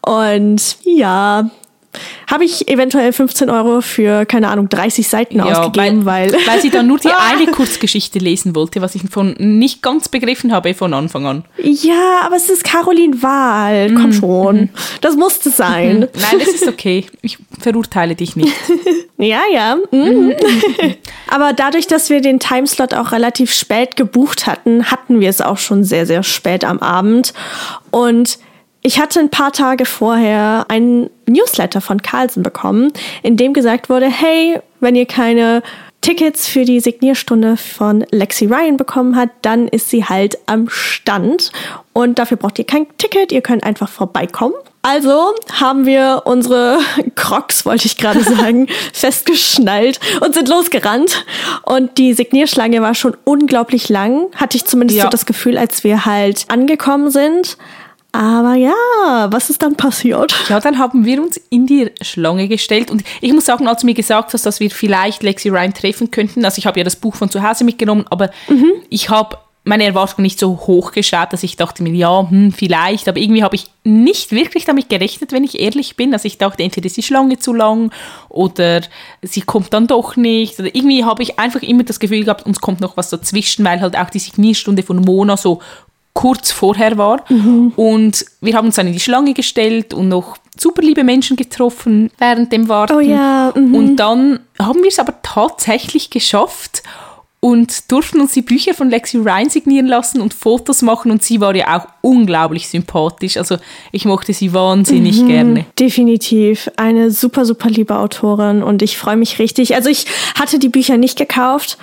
Und 0.00 0.76
ja, 0.82 1.50
habe 2.30 2.44
ich 2.44 2.68
eventuell 2.68 3.12
15 3.12 3.50
Euro 3.50 3.80
für, 3.80 4.26
keine 4.26 4.48
Ahnung, 4.48 4.68
30 4.68 5.08
Seiten 5.08 5.36
ja, 5.36 5.44
ausgegeben, 5.44 6.04
weil, 6.04 6.32
weil, 6.32 6.46
weil 6.46 6.60
sie 6.60 6.70
dann 6.70 6.86
nur 6.86 6.98
die 6.98 7.08
eine 7.30 7.46
Kurzgeschichte 7.50 8.18
lesen 8.18 8.54
wollte, 8.54 8.80
was 8.80 8.94
ich 8.94 9.02
von 9.10 9.34
nicht 9.38 9.82
ganz 9.82 10.08
begriffen 10.08 10.52
habe 10.52 10.74
von 10.74 10.94
Anfang 10.94 11.26
an. 11.26 11.44
Ja, 11.58 12.22
aber 12.24 12.36
es 12.36 12.48
ist 12.48 12.64
Caroline 12.64 13.22
Wahl. 13.22 13.92
Komm 13.94 14.06
mhm. 14.06 14.12
schon. 14.12 14.56
Mhm. 14.56 14.68
Das 15.00 15.16
musste 15.16 15.50
sein. 15.50 16.00
Mhm. 16.00 16.08
Nein, 16.20 16.38
das 16.38 16.48
ist 16.48 16.68
okay. 16.68 17.06
Ich 17.22 17.38
verurteile 17.60 18.14
dich 18.14 18.36
nicht. 18.36 18.52
ja, 19.18 19.42
ja. 19.52 19.76
Mhm. 19.90 20.34
aber 21.28 21.52
dadurch, 21.52 21.86
dass 21.86 22.10
wir 22.10 22.20
den 22.20 22.40
Timeslot 22.40 22.94
auch 22.94 23.12
relativ 23.12 23.52
spät 23.52 23.96
gebucht 23.96 24.46
hatten, 24.46 24.90
hatten 24.90 25.20
wir 25.20 25.28
es 25.28 25.40
auch 25.40 25.58
schon 25.58 25.84
sehr, 25.84 26.06
sehr 26.06 26.22
spät 26.22 26.64
am 26.64 26.78
Abend. 26.78 27.34
Und 27.90 28.38
ich 28.86 29.00
hatte 29.00 29.18
ein 29.18 29.30
paar 29.30 29.50
Tage 29.50 29.86
vorher 29.86 30.66
einen 30.68 31.08
Newsletter 31.26 31.80
von 31.80 32.02
Carlsen 32.02 32.42
bekommen, 32.42 32.92
in 33.22 33.38
dem 33.38 33.54
gesagt 33.54 33.88
wurde, 33.88 34.06
hey, 34.06 34.60
wenn 34.80 34.94
ihr 34.94 35.06
keine 35.06 35.62
Tickets 36.02 36.46
für 36.46 36.66
die 36.66 36.80
Signierstunde 36.80 37.56
von 37.56 38.04
Lexi 38.10 38.44
Ryan 38.44 38.76
bekommen 38.76 39.16
habt, 39.16 39.32
dann 39.40 39.68
ist 39.68 39.88
sie 39.88 40.04
halt 40.04 40.36
am 40.44 40.68
Stand 40.68 41.50
und 41.94 42.18
dafür 42.18 42.36
braucht 42.36 42.58
ihr 42.58 42.66
kein 42.66 42.86
Ticket, 42.98 43.32
ihr 43.32 43.40
könnt 43.40 43.64
einfach 43.64 43.88
vorbeikommen. 43.88 44.54
Also 44.82 45.32
haben 45.50 45.86
wir 45.86 46.24
unsere 46.26 46.78
Crocs, 47.14 47.64
wollte 47.64 47.86
ich 47.86 47.96
gerade 47.96 48.20
sagen, 48.20 48.68
festgeschnallt 48.92 49.98
und 50.20 50.34
sind 50.34 50.50
losgerannt. 50.50 51.24
Und 51.62 51.96
die 51.96 52.12
Signierschlange 52.12 52.82
war 52.82 52.94
schon 52.94 53.16
unglaublich 53.24 53.88
lang, 53.88 54.26
hatte 54.36 54.58
ich 54.58 54.66
zumindest 54.66 54.98
ja. 54.98 55.04
so 55.04 55.08
das 55.08 55.24
Gefühl, 55.24 55.56
als 55.56 55.84
wir 55.84 56.04
halt 56.04 56.44
angekommen 56.48 57.10
sind. 57.10 57.56
Aber 58.14 58.54
ja, 58.54 59.26
was 59.32 59.50
ist 59.50 59.60
dann 59.60 59.74
passiert? 59.74 60.32
Ja, 60.48 60.60
dann 60.60 60.78
haben 60.78 61.04
wir 61.04 61.20
uns 61.20 61.36
in 61.50 61.66
die 61.66 61.90
Schlange 62.00 62.46
gestellt 62.46 62.92
und 62.92 63.02
ich 63.20 63.32
muss 63.32 63.44
sagen, 63.44 63.66
als 63.66 63.80
du 63.80 63.86
mir 63.86 63.94
gesagt 63.94 64.32
hast, 64.32 64.46
dass 64.46 64.60
wir 64.60 64.70
vielleicht 64.70 65.24
Lexi 65.24 65.48
Ryan 65.48 65.74
treffen 65.74 66.12
könnten, 66.12 66.44
also 66.44 66.58
ich 66.58 66.66
habe 66.66 66.78
ja 66.78 66.84
das 66.84 66.94
Buch 66.94 67.16
von 67.16 67.28
zu 67.28 67.42
Hause 67.42 67.64
mitgenommen, 67.64 68.04
aber 68.10 68.30
mhm. 68.48 68.70
ich 68.88 69.10
habe 69.10 69.38
meine 69.64 69.82
Erwartungen 69.82 70.22
nicht 70.22 70.38
so 70.38 70.60
hoch 70.66 70.92
geschaut, 70.92 71.32
dass 71.32 71.42
ich 71.42 71.56
dachte 71.56 71.82
mir, 71.82 71.92
ja, 71.92 72.28
hm, 72.30 72.52
vielleicht, 72.52 73.08
aber 73.08 73.18
irgendwie 73.18 73.42
habe 73.42 73.56
ich 73.56 73.66
nicht 73.82 74.30
wirklich 74.30 74.64
damit 74.64 74.90
gerechnet, 74.90 75.32
wenn 75.32 75.42
ich 75.42 75.58
ehrlich 75.58 75.96
bin. 75.96 76.12
Also 76.12 76.26
ich 76.26 76.38
dachte, 76.38 76.62
entweder 76.62 76.86
ist 76.86 76.98
die 76.98 77.02
Schlange 77.02 77.38
zu 77.38 77.52
lang 77.54 77.90
oder 78.28 78.82
sie 79.22 79.40
kommt 79.40 79.72
dann 79.72 79.86
doch 79.86 80.16
nicht. 80.16 80.60
Oder 80.60 80.72
irgendwie 80.74 81.04
habe 81.04 81.22
ich 81.22 81.38
einfach 81.38 81.62
immer 81.62 81.82
das 81.82 81.98
Gefühl 81.98 82.24
gehabt, 82.24 82.44
uns 82.44 82.60
kommt 82.60 82.82
noch 82.82 82.98
was 82.98 83.08
dazwischen, 83.08 83.64
weil 83.64 83.80
halt 83.80 83.96
auch 83.96 84.10
die 84.10 84.18
Signierstunde 84.18 84.82
von 84.82 85.00
Mona 85.00 85.38
so 85.38 85.62
kurz 86.14 86.52
vorher 86.52 86.96
war. 86.96 87.24
Mhm. 87.28 87.72
Und 87.76 88.24
wir 88.40 88.54
haben 88.54 88.66
uns 88.66 88.76
dann 88.76 88.86
in 88.86 88.92
die 88.92 89.00
Schlange 89.00 89.34
gestellt 89.34 89.92
und 89.92 90.08
noch 90.08 90.38
super 90.56 90.82
liebe 90.82 91.04
Menschen 91.04 91.36
getroffen 91.36 92.10
während 92.18 92.52
dem 92.52 92.68
Warten. 92.68 92.94
Oh 92.94 93.00
ja. 93.00 93.52
Mhm. 93.54 93.74
Und 93.74 93.96
dann 93.96 94.40
haben 94.58 94.82
wir 94.82 94.88
es 94.88 94.98
aber 94.98 95.20
tatsächlich 95.22 96.10
geschafft 96.10 96.82
und 97.44 97.92
durften 97.92 98.22
uns 98.22 98.32
die 98.32 98.40
Bücher 98.40 98.72
von 98.72 98.88
Lexi 98.88 99.18
Ryan 99.18 99.50
signieren 99.50 99.86
lassen 99.86 100.22
und 100.22 100.32
Fotos 100.32 100.80
machen 100.80 101.10
und 101.10 101.22
sie 101.22 101.42
war 101.42 101.54
ja 101.54 101.76
auch 101.76 101.86
unglaublich 102.00 102.70
sympathisch. 102.70 103.36
Also 103.36 103.58
ich 103.92 104.06
mochte 104.06 104.32
sie 104.32 104.54
wahnsinnig 104.54 105.20
mhm, 105.20 105.28
gerne. 105.28 105.66
Definitiv 105.78 106.70
eine 106.78 107.10
super, 107.10 107.44
super 107.44 107.68
liebe 107.68 107.98
Autorin 107.98 108.62
und 108.62 108.80
ich 108.80 108.96
freue 108.96 109.16
mich 109.16 109.38
richtig. 109.38 109.74
Also 109.74 109.90
ich 109.90 110.06
hatte 110.40 110.58
die 110.58 110.70
Bücher 110.70 110.96
nicht 110.96 111.18
gekauft 111.18 111.76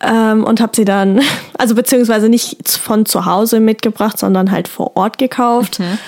ähm, 0.00 0.42
und 0.42 0.60
habe 0.60 0.72
sie 0.74 0.84
dann, 0.84 1.20
also 1.58 1.76
beziehungsweise 1.76 2.28
nicht 2.28 2.68
von 2.68 3.06
zu 3.06 3.24
Hause 3.24 3.60
mitgebracht, 3.60 4.18
sondern 4.18 4.50
halt 4.50 4.66
vor 4.66 4.96
Ort 4.96 5.18
gekauft. 5.18 5.78
Mhm. 5.78 5.98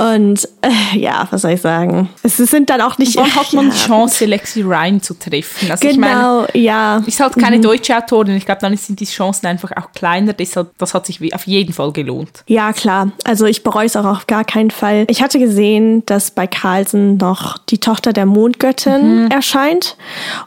Und 0.00 0.48
äh, 0.62 0.98
ja, 0.98 1.28
was 1.30 1.42
soll 1.42 1.50
ich 1.52 1.60
sagen? 1.60 2.08
Es 2.22 2.38
sind 2.38 2.70
dann 2.70 2.80
auch 2.80 2.96
nicht. 2.96 3.16
Wann 3.16 3.34
hat 3.34 3.52
man 3.52 3.66
ja. 3.66 3.72
die 3.72 3.78
Chance, 3.78 4.24
Lexi 4.24 4.62
Ryan 4.62 5.02
zu 5.02 5.12
treffen? 5.12 5.70
Also 5.70 5.86
genau, 5.86 5.92
ich 5.92 5.98
meine, 5.98 6.48
ja. 6.54 7.02
Ist 7.06 7.20
halt 7.20 7.36
keine 7.36 7.58
mhm. 7.58 7.62
deutsche 7.62 7.94
Autorin. 7.94 8.34
Ich 8.36 8.46
glaube, 8.46 8.62
dann 8.62 8.74
sind 8.78 8.98
die 8.98 9.04
Chancen 9.04 9.46
einfach 9.46 9.72
auch 9.76 9.92
kleiner. 9.92 10.32
Deshalb, 10.32 10.70
das 10.78 10.94
hat 10.94 11.04
sich 11.04 11.34
auf 11.34 11.46
jeden 11.46 11.74
Fall 11.74 11.92
gelohnt. 11.92 12.44
Ja, 12.46 12.72
klar. 12.72 13.12
Also 13.24 13.44
ich 13.44 13.62
bereue 13.62 13.84
es 13.84 13.94
auch 13.94 14.06
auf 14.06 14.26
gar 14.26 14.44
keinen 14.44 14.70
Fall. 14.70 15.04
Ich 15.08 15.22
hatte 15.22 15.38
gesehen, 15.38 16.06
dass 16.06 16.30
bei 16.30 16.46
Carlsen 16.46 17.18
noch 17.18 17.58
die 17.58 17.78
Tochter 17.78 18.14
der 18.14 18.24
Mondgöttin 18.24 19.24
mhm. 19.24 19.30
erscheint 19.30 19.98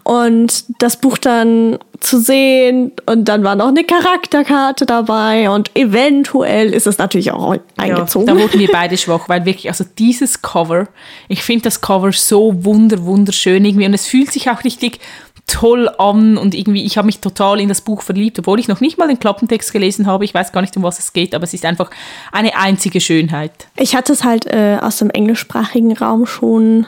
und 0.01 0.65
das 0.79 0.97
Buch 0.97 1.19
dann 1.19 1.77
zu 2.03 2.19
sehen. 2.19 2.91
Und 3.05 3.25
dann 3.25 3.43
war 3.43 3.55
noch 3.55 3.69
eine 3.69 3.83
Charakterkarte 3.83 4.85
dabei 4.85 5.49
und 5.49 5.75
eventuell 5.75 6.73
ist 6.73 6.87
es 6.87 6.97
natürlich 6.97 7.31
auch 7.31 7.55
eingezogen. 7.77 8.27
Ja, 8.27 8.33
da 8.33 8.39
wurden 8.39 8.59
wir 8.59 8.67
beide 8.71 8.97
schwach, 8.97 9.29
weil 9.29 9.45
wirklich, 9.45 9.69
also 9.69 9.85
dieses 9.97 10.41
Cover, 10.41 10.87
ich 11.27 11.43
finde 11.43 11.63
das 11.63 11.81
Cover 11.81 12.11
so 12.11 12.63
wunder, 12.63 13.03
wunderschön 13.05 13.65
irgendwie 13.65 13.85
und 13.85 13.93
es 13.93 14.07
fühlt 14.07 14.31
sich 14.31 14.49
auch 14.49 14.63
richtig 14.63 14.99
toll 15.47 15.89
an 15.97 16.37
und 16.37 16.55
irgendwie, 16.55 16.85
ich 16.85 16.97
habe 16.97 17.05
mich 17.05 17.19
total 17.19 17.59
in 17.59 17.67
das 17.67 17.81
Buch 17.81 18.01
verliebt, 18.01 18.39
obwohl 18.39 18.59
ich 18.59 18.67
noch 18.67 18.79
nicht 18.79 18.97
mal 18.97 19.07
den 19.07 19.19
Klappentext 19.19 19.73
gelesen 19.73 20.07
habe. 20.07 20.23
Ich 20.25 20.33
weiß 20.33 20.51
gar 20.51 20.61
nicht, 20.61 20.75
um 20.77 20.83
was 20.83 20.99
es 20.99 21.11
geht, 21.11 21.35
aber 21.35 21.43
es 21.43 21.53
ist 21.53 21.65
einfach 21.65 21.89
eine 22.31 22.55
einzige 22.55 23.01
Schönheit. 23.01 23.51
Ich 23.77 23.95
hatte 23.95 24.13
es 24.13 24.23
halt 24.23 24.45
äh, 24.45 24.77
aus 24.81 24.97
dem 24.97 25.09
englischsprachigen 25.09 25.95
Raum 25.97 26.25
schon 26.25 26.87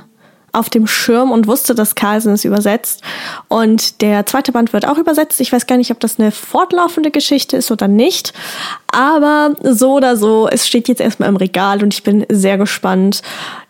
auf 0.55 0.69
dem 0.69 0.87
Schirm 0.87 1.31
und 1.31 1.47
wusste, 1.47 1.75
dass 1.75 1.95
Carlsen 1.95 2.33
es 2.33 2.45
übersetzt. 2.45 3.01
Und 3.47 4.01
der 4.01 4.25
zweite 4.25 4.51
Band 4.51 4.73
wird 4.73 4.87
auch 4.87 4.97
übersetzt. 4.97 5.41
Ich 5.41 5.51
weiß 5.51 5.67
gar 5.67 5.77
nicht, 5.77 5.91
ob 5.91 5.99
das 5.99 6.19
eine 6.19 6.31
fortlaufende 6.31 7.11
Geschichte 7.11 7.57
ist 7.57 7.71
oder 7.71 7.87
nicht. 7.87 8.33
Aber 8.87 9.55
so 9.63 9.93
oder 9.95 10.15
so, 10.15 10.47
es 10.49 10.67
steht 10.67 10.87
jetzt 10.87 11.01
erstmal 11.01 11.29
im 11.29 11.35
Regal 11.35 11.83
und 11.83 11.93
ich 11.93 12.03
bin 12.03 12.25
sehr 12.29 12.57
gespannt, 12.57 13.21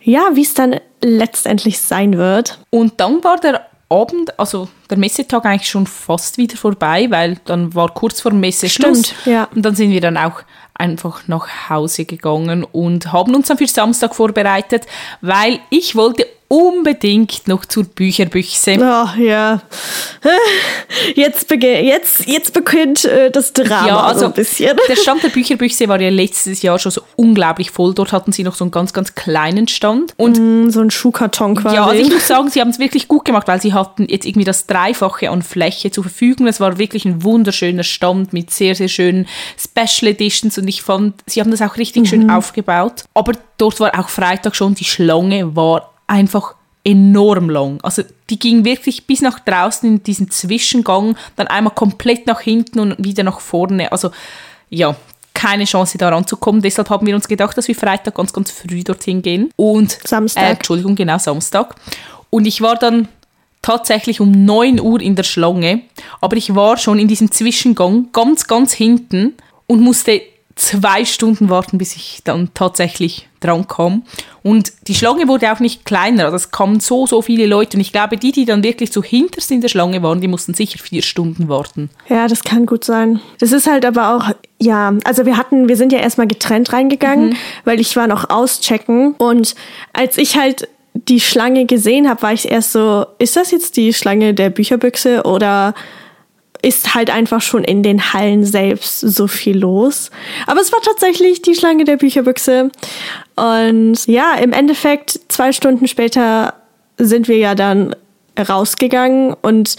ja, 0.01 0.21
wie 0.33 0.43
es 0.43 0.53
dann 0.53 0.79
letztendlich 1.01 1.81
sein 1.81 2.17
wird. 2.17 2.59
Und 2.69 2.93
dann 2.97 3.23
war 3.23 3.37
der 3.37 3.65
Abend, 3.89 4.39
also 4.39 4.67
der 4.89 4.97
Messetag 4.97 5.45
eigentlich 5.45 5.69
schon 5.69 5.87
fast 5.87 6.37
wieder 6.37 6.57
vorbei, 6.57 7.07
weil 7.09 7.37
dann 7.45 7.73
war 7.73 7.93
kurz 7.93 8.21
vor 8.21 8.33
Messe 8.33 8.69
Schluss. 8.69 9.07
Stimmt, 9.07 9.25
ja. 9.25 9.47
Und 9.55 9.63
dann 9.63 9.75
sind 9.75 9.91
wir 9.91 10.01
dann 10.01 10.17
auch 10.17 10.41
einfach 10.73 11.27
nach 11.27 11.69
Hause 11.69 12.05
gegangen 12.05 12.63
und 12.63 13.11
haben 13.13 13.33
uns 13.33 13.47
dann 13.47 13.57
für 13.57 13.67
Samstag 13.67 14.13
vorbereitet, 14.13 14.85
weil 15.21 15.59
ich 15.69 15.95
wollte 15.95 16.27
unbedingt 16.47 17.47
noch 17.47 17.65
zur 17.65 17.85
Bücherbüchse. 17.85 18.77
Oh, 18.79 19.19
ja. 19.19 19.61
Jetzt, 21.15 21.51
jetzt, 21.51 22.27
jetzt 22.27 22.53
beginnt 22.53 23.05
äh, 23.05 23.29
das 23.29 23.53
Drama 23.53 23.87
ja, 23.87 23.99
also 23.99 24.21
so 24.21 24.25
ein 24.27 24.33
bisschen. 24.33 24.77
Der 24.87 24.95
Stand 24.95 25.23
der 25.23 25.29
Bücherbüchse 25.33 25.87
war 25.87 25.99
ja 25.99 26.09
letztes 26.09 26.61
Jahr 26.61 26.79
schon 26.79 26.91
so 26.91 27.01
unglaublich 27.15 27.71
voll. 27.71 27.93
Dort 27.93 28.11
hatten 28.11 28.31
sie 28.31 28.43
noch 28.43 28.55
so 28.55 28.63
einen 28.63 28.71
ganz, 28.71 28.93
ganz 28.93 29.13
kleinen 29.15 29.67
Stand. 29.67 30.13
Und 30.17 30.39
mm, 30.39 30.69
so 30.69 30.81
ein 30.81 30.91
Schuhkarton 30.91 31.55
quasi. 31.55 31.75
Ja, 31.75 31.85
also 31.85 32.01
ich 32.01 32.11
muss 32.11 32.27
sagen, 32.27 32.49
sie 32.49 32.61
haben 32.61 32.69
es 32.69 32.79
wirklich 32.79 33.07
gut 33.07 33.25
gemacht, 33.25 33.47
weil 33.47 33.61
sie 33.61 33.73
hatten 33.73 34.07
jetzt 34.07 34.25
irgendwie 34.25 34.45
das 34.45 34.65
Dreifache 34.75 35.29
an 35.29 35.41
Fläche 35.41 35.89
zur 35.89 36.03
Verfügung. 36.03 36.47
Es 36.47 36.59
war 36.59 36.77
wirklich 36.77 37.05
ein 37.05 37.23
wunderschöner 37.23 37.83
Stand 37.83 38.33
mit 38.33 38.51
sehr, 38.51 38.75
sehr 38.75 38.89
schönen 38.89 39.27
Special 39.57 40.11
Editions 40.11 40.57
und 40.57 40.67
ich 40.67 40.81
fand, 40.81 41.23
sie 41.25 41.39
haben 41.39 41.51
das 41.51 41.61
auch 41.61 41.77
richtig 41.77 42.03
mhm. 42.03 42.07
schön 42.07 42.29
aufgebaut. 42.29 43.05
Aber 43.13 43.33
dort 43.57 43.79
war 43.79 43.97
auch 43.97 44.09
Freitag 44.09 44.55
schon, 44.55 44.75
die 44.75 44.83
Schlange 44.83 45.55
war 45.55 45.93
einfach 46.07 46.55
enorm 46.83 47.49
lang. 47.49 47.79
Also 47.83 48.03
die 48.29 48.37
ging 48.37 48.65
wirklich 48.65 49.07
bis 49.07 49.21
nach 49.21 49.39
draußen 49.39 49.89
in 49.89 50.03
diesen 50.03 50.29
Zwischengang, 50.29 51.15
dann 51.37 51.47
einmal 51.47 51.73
komplett 51.73 52.27
nach 52.27 52.41
hinten 52.41 52.79
und 52.79 52.95
wieder 53.03 53.23
nach 53.23 53.39
vorne. 53.39 53.91
Also 53.91 54.11
ja, 54.69 54.95
keine 55.33 55.65
Chance 55.65 55.97
da 55.97 56.09
ranzukommen. 56.09 56.61
Deshalb 56.61 56.89
haben 56.89 57.07
wir 57.07 57.15
uns 57.15 57.27
gedacht, 57.27 57.57
dass 57.57 57.67
wir 57.67 57.75
Freitag 57.75 58.15
ganz, 58.15 58.33
ganz 58.33 58.51
früh 58.51 58.83
dorthin 58.83 59.21
gehen. 59.21 59.51
Und 59.55 59.97
Samstag. 60.03 60.43
Äh, 60.43 60.51
Entschuldigung, 60.51 60.95
genau, 60.95 61.17
Samstag. 61.17 61.75
Und 62.29 62.45
ich 62.45 62.61
war 62.61 62.75
dann 62.75 63.07
tatsächlich 63.65 64.21
um 64.21 64.45
9 64.45 64.79
Uhr 64.79 65.01
in 65.01 65.15
der 65.15 65.23
Schlange, 65.23 65.81
aber 66.21 66.37
ich 66.37 66.53
war 66.53 66.77
schon 66.77 66.99
in 66.99 67.07
diesem 67.07 67.31
Zwischengang 67.31 68.09
ganz, 68.11 68.45
ganz 68.45 68.73
hinten 68.73 69.33
und 69.65 69.81
musste 69.81 70.21
zwei 70.55 71.03
Stunden 71.03 71.49
warten, 71.49 71.79
bis 71.79 71.95
ich 71.95 72.21
dann 72.23 72.51
tatsächlich 72.53 73.27
dran 73.39 73.67
kam. 73.67 74.03
Und 74.43 74.71
die 74.87 74.93
Schlange 74.93 75.27
wurde 75.27 75.51
auch 75.51 75.59
nicht 75.59 75.83
kleiner. 75.83 76.25
Also 76.25 76.35
es 76.35 76.51
kamen 76.51 76.79
so, 76.79 77.07
so 77.07 77.23
viele 77.23 77.47
Leute. 77.47 77.75
Und 77.75 77.81
ich 77.81 77.91
glaube, 77.91 78.17
die, 78.17 78.31
die 78.31 78.45
dann 78.45 78.63
wirklich 78.63 78.93
so 78.93 79.03
hinterst 79.03 79.49
in 79.49 79.61
der 79.61 79.67
Schlange 79.67 80.03
waren, 80.03 80.21
die 80.21 80.27
mussten 80.27 80.53
sicher 80.53 80.77
vier 80.77 81.01
Stunden 81.01 81.49
warten. 81.49 81.89
Ja, 82.07 82.27
das 82.27 82.43
kann 82.43 82.67
gut 82.67 82.83
sein. 82.83 83.19
Das 83.39 83.51
ist 83.51 83.67
halt 83.67 83.83
aber 83.83 84.15
auch, 84.15 84.35
ja, 84.61 84.93
also 85.03 85.25
wir 85.25 85.37
hatten, 85.37 85.67
wir 85.67 85.75
sind 85.75 85.91
ja 85.91 85.99
erstmal 85.99 86.27
getrennt 86.27 86.71
reingegangen, 86.71 87.29
mhm. 87.29 87.37
weil 87.65 87.79
ich 87.79 87.95
war 87.95 88.05
noch 88.05 88.29
auschecken. 88.29 89.15
Und 89.17 89.55
als 89.91 90.19
ich 90.19 90.37
halt 90.37 90.69
die 90.95 91.19
Schlange 91.19 91.65
gesehen 91.65 92.09
habe, 92.09 92.21
war 92.21 92.33
ich 92.33 92.49
erst 92.49 92.71
so, 92.71 93.05
ist 93.19 93.35
das 93.35 93.51
jetzt 93.51 93.77
die 93.77 93.93
Schlange 93.93 94.33
der 94.33 94.49
Bücherbüchse 94.49 95.23
oder 95.23 95.75
ist 96.61 96.95
halt 96.95 97.11
einfach 97.11 97.41
schon 97.41 97.63
in 97.63 97.83
den 97.83 98.13
Hallen 98.13 98.43
selbst 98.43 99.01
so 99.01 99.27
viel 99.27 99.57
los. 99.59 100.09
Aber 100.47 100.61
es 100.61 100.71
war 100.71 100.81
tatsächlich 100.81 101.41
die 101.41 101.53
Schlange 101.53 101.83
der 101.83 101.97
Bücherbüchse. 101.97 102.71
Und 103.35 104.07
ja, 104.07 104.33
im 104.35 104.51
Endeffekt, 104.51 105.19
zwei 105.27 105.51
Stunden 105.51 105.87
später 105.87 106.55
sind 106.97 107.27
wir 107.27 107.37
ja 107.37 107.53
dann 107.53 107.95
rausgegangen 108.39 109.35
und 109.41 109.75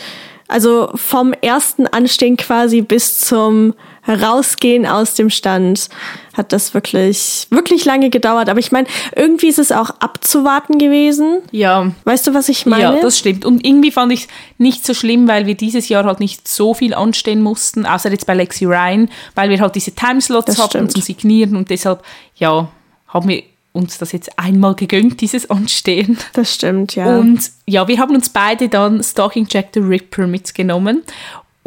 also 0.48 0.90
vom 0.94 1.33
ersten 1.33 1.88
Anstehen 1.88 2.37
quasi 2.37 2.83
bis 2.83 3.18
zum 3.20 3.74
Rausgehen 4.09 4.87
aus 4.87 5.14
dem 5.14 5.31
Stand 5.31 5.88
hat 6.35 6.53
das 6.53 6.75
wirklich, 6.75 7.47
wirklich 7.51 7.85
lange 7.85 8.11
gedauert. 8.11 8.49
Aber 8.49 8.61
ich 8.61 8.73
meine, 8.73 8.87
irgendwie 9.14 9.49
ist 9.49 9.59
es 9.59 9.73
auch 9.73 9.90
abzuwarten 10.01 10.79
gewesen. 10.79 11.42
Ja. 11.51 11.92
Weißt 12.05 12.27
du, 12.27 12.35
was 12.35 12.49
ich 12.49 12.66
meine? 12.66 12.83
Ja, 12.83 13.01
das 13.01 13.19
stimmt. 13.19 13.45
Und 13.45 13.66
irgendwie 13.66 13.90
fand 13.90 14.12
ich 14.12 14.23
es 14.23 14.29
nicht 14.59 14.87
so 14.87 14.95
schlimm, 14.95 15.29
weil 15.29 15.47
wir 15.47 15.55
dieses 15.55 15.88
Jahr 15.88 16.05
halt 16.05 16.21
nicht 16.21 16.47
so 16.47 16.75
viel 16.75 16.95
anstehen 16.95 17.42
mussten, 17.42 17.87
außer 17.87 18.11
jetzt 18.11 18.27
bei 18.27 18.35
Lexi 18.35 18.64
Ryan, 18.64 19.09
weil 19.35 19.51
wir 19.51 19.61
halt 19.61 19.75
diese 19.75 19.92
Timeslots 19.92 20.59
hatten 20.59 20.88
zum 20.88 21.03
Signieren 21.03 21.57
und 21.57 21.71
deshalb, 21.71 22.03
ja, 22.37 22.69
haben 23.09 23.29
wir 23.29 23.42
uns 23.73 23.99
das 23.99 24.12
jetzt 24.12 24.38
einmal 24.38 24.75
gegönnt, 24.75 25.21
dieses 25.21 25.51
Anstehen. 25.51 26.19
Das 26.33 26.55
stimmt, 26.55 26.97
ja. 26.97 27.19
Und 27.19 27.51
ja, 27.66 27.87
wir 27.87 27.99
haben 27.99 28.14
uns 28.14 28.31
beide 28.31 28.69
dann 28.69 29.03
Stalking 29.03 29.47
Jack 29.49 29.69
the 29.75 29.81
Ripper 29.81 30.27
mitgenommen. 30.27 31.03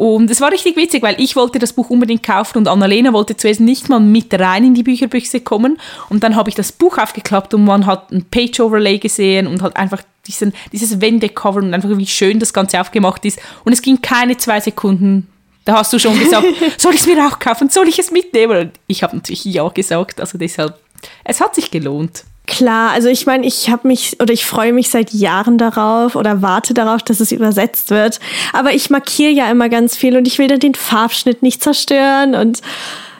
Und 0.00 0.30
es 0.30 0.40
war 0.40 0.50
richtig 0.50 0.76
witzig, 0.76 1.02
weil 1.02 1.20
ich 1.20 1.36
wollte 1.36 1.58
das 1.58 1.74
Buch 1.74 1.90
unbedingt 1.90 2.22
kaufen 2.22 2.56
und 2.56 2.68
Annalena 2.68 3.12
wollte 3.12 3.36
zuerst 3.36 3.60
nicht 3.60 3.90
mal 3.90 4.00
mit 4.00 4.32
rein 4.32 4.64
in 4.64 4.72
die 4.72 4.82
Bücherbüchse 4.82 5.40
kommen. 5.40 5.78
Und 6.08 6.24
dann 6.24 6.36
habe 6.36 6.48
ich 6.48 6.54
das 6.54 6.72
Buch 6.72 6.96
aufgeklappt 6.96 7.52
und 7.52 7.66
man 7.66 7.84
hat 7.84 8.10
ein 8.10 8.24
Page-Overlay 8.24 8.96
gesehen 8.96 9.46
und 9.46 9.60
hat 9.60 9.76
einfach 9.76 10.00
diesen, 10.26 10.54
dieses 10.72 11.02
Wendecover 11.02 11.58
und 11.58 11.74
einfach 11.74 11.90
wie 11.98 12.06
schön 12.06 12.38
das 12.38 12.54
Ganze 12.54 12.80
aufgemacht 12.80 13.26
ist. 13.26 13.40
Und 13.66 13.74
es 13.74 13.82
ging 13.82 14.00
keine 14.00 14.38
zwei 14.38 14.58
Sekunden. 14.60 15.26
Da 15.66 15.74
hast 15.74 15.92
du 15.92 15.98
schon 15.98 16.18
gesagt, 16.18 16.46
soll 16.78 16.94
ich 16.94 17.02
es 17.02 17.06
mir 17.06 17.22
auch 17.26 17.38
kaufen? 17.38 17.68
Soll 17.68 17.86
ich 17.86 17.98
es 17.98 18.10
mitnehmen? 18.10 18.56
Und 18.56 18.72
ich 18.86 19.02
habe 19.02 19.14
natürlich 19.14 19.44
ja 19.44 19.68
gesagt. 19.68 20.18
Also 20.18 20.38
deshalb 20.38 20.80
es 21.24 21.42
hat 21.42 21.54
sich 21.54 21.70
gelohnt. 21.70 22.24
Klar, 22.50 22.90
also 22.90 23.08
ich 23.08 23.26
meine, 23.26 23.46
ich 23.46 23.70
habe 23.70 23.86
mich 23.86 24.16
oder 24.20 24.32
ich 24.32 24.44
freue 24.44 24.72
mich 24.72 24.90
seit 24.90 25.12
Jahren 25.12 25.56
darauf 25.56 26.16
oder 26.16 26.42
warte 26.42 26.74
darauf, 26.74 27.00
dass 27.00 27.20
es 27.20 27.30
übersetzt 27.30 27.90
wird. 27.90 28.18
Aber 28.52 28.74
ich 28.74 28.90
markiere 28.90 29.30
ja 29.30 29.48
immer 29.48 29.68
ganz 29.68 29.96
viel 29.96 30.16
und 30.16 30.26
ich 30.26 30.38
will 30.40 30.48
dann 30.48 30.58
den 30.58 30.74
Farbschnitt 30.74 31.44
nicht 31.44 31.62
zerstören. 31.62 32.34
Und 32.34 32.60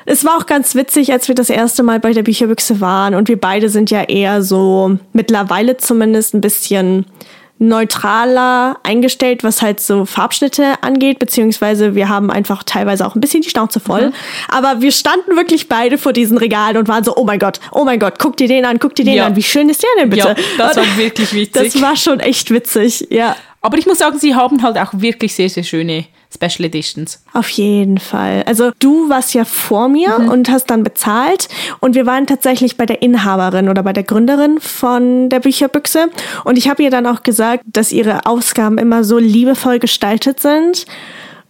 es 0.05 0.25
war 0.25 0.37
auch 0.37 0.47
ganz 0.47 0.75
witzig, 0.75 1.13
als 1.13 1.29
wir 1.29 1.37
das 1.37 1.49
erste 1.49 1.85
Mal 1.85 2.01
bei 2.01 2.13
der 2.13 2.25
Bücherbüchse 2.25 2.81
waren 2.81 3.15
und 3.15 3.29
wir 3.29 3.39
beide 3.39 3.69
sind 3.69 3.93
ja 3.93 4.03
eher 4.03 4.43
so 4.43 4.99
mittlerweile 5.13 5.77
zumindest 5.77 6.35
ein 6.35 6.41
bisschen 6.41 7.07
neutraler 7.61 8.79
eingestellt, 8.83 9.45
was 9.45 9.61
halt 9.61 9.81
so 9.81 10.07
Farbschnitte 10.07 10.83
angeht, 10.83 11.19
beziehungsweise 11.19 11.95
wir 11.95 12.09
haben 12.09 12.31
einfach 12.31 12.63
teilweise 12.65 13.07
auch 13.07 13.15
ein 13.15 13.21
bisschen 13.21 13.43
die 13.43 13.51
Schnauze 13.51 13.81
voll. 13.81 14.09
Mhm. 14.09 14.15
Aber 14.49 14.81
wir 14.81 14.91
standen 14.91 15.37
wirklich 15.37 15.69
beide 15.69 15.99
vor 15.99 16.15
diesen 16.15 16.39
Regalen 16.39 16.79
und 16.79 16.89
waren 16.89 17.05
so, 17.05 17.15
oh 17.17 17.25
mein 17.25 17.39
Gott, 17.39 17.61
oh 17.71 17.85
mein 17.85 17.99
Gott, 17.99 18.19
guck 18.19 18.39
dir 18.39 18.49
den 18.49 18.65
an, 18.65 18.79
guck 18.79 18.95
dir 18.95 19.05
den 19.05 19.15
ja. 19.15 19.27
an, 19.27 19.37
wie 19.37 19.43
schön 19.43 19.69
ist 19.69 19.83
der 19.83 19.91
denn 20.01 20.09
bitte? 20.09 20.29
Ja, 20.29 20.35
das 20.57 20.77
war 20.79 20.97
wirklich 20.97 21.33
witzig. 21.35 21.73
Das 21.75 21.83
war 21.83 21.97
schon 21.97 22.19
echt 22.21 22.51
witzig, 22.51 23.07
ja. 23.11 23.37
Aber 23.61 23.77
ich 23.77 23.87
muss 23.87 23.99
sagen, 23.99 24.19
sie 24.19 24.35
haben 24.35 24.63
halt 24.63 24.79
auch 24.79 24.93
wirklich 24.95 25.35
sehr, 25.35 25.51
sehr 25.51 25.63
schöne 25.63 26.07
Special 26.33 26.67
Editions. 26.67 27.23
Auf 27.33 27.49
jeden 27.51 27.99
Fall. 27.99 28.45
Also 28.47 28.71
du 28.79 29.09
warst 29.09 29.35
ja 29.35 29.45
vor 29.45 29.89
mir 29.89 30.19
mhm. 30.19 30.29
und 30.29 30.51
hast 30.51 30.67
dann 30.67 30.85
bezahlt 30.85 31.49
und 31.81 31.95
wir 31.95 32.07
waren 32.07 32.27
tatsächlich 32.27 32.77
bei 32.77 32.87
der 32.87 33.03
Inhaberin 33.03 33.69
oder 33.69 33.83
bei 33.83 33.93
der 33.93 34.05
Gründerin 34.05 34.61
von 34.61 35.29
der 35.29 35.41
Bücherbüchse 35.41 36.09
und 36.45 36.57
ich 36.57 36.69
habe 36.69 36.83
ihr 36.83 36.91
dann 36.91 37.07
auch 37.07 37.23
gesagt, 37.23 37.65
dass 37.67 37.93
ihre 37.93 38.27
Ausgaben 38.27 38.79
immer 38.79 39.05
so 39.05 39.19
liebevoll 39.19 39.79
gestaltet 39.79 40.41
sind. 40.41 40.87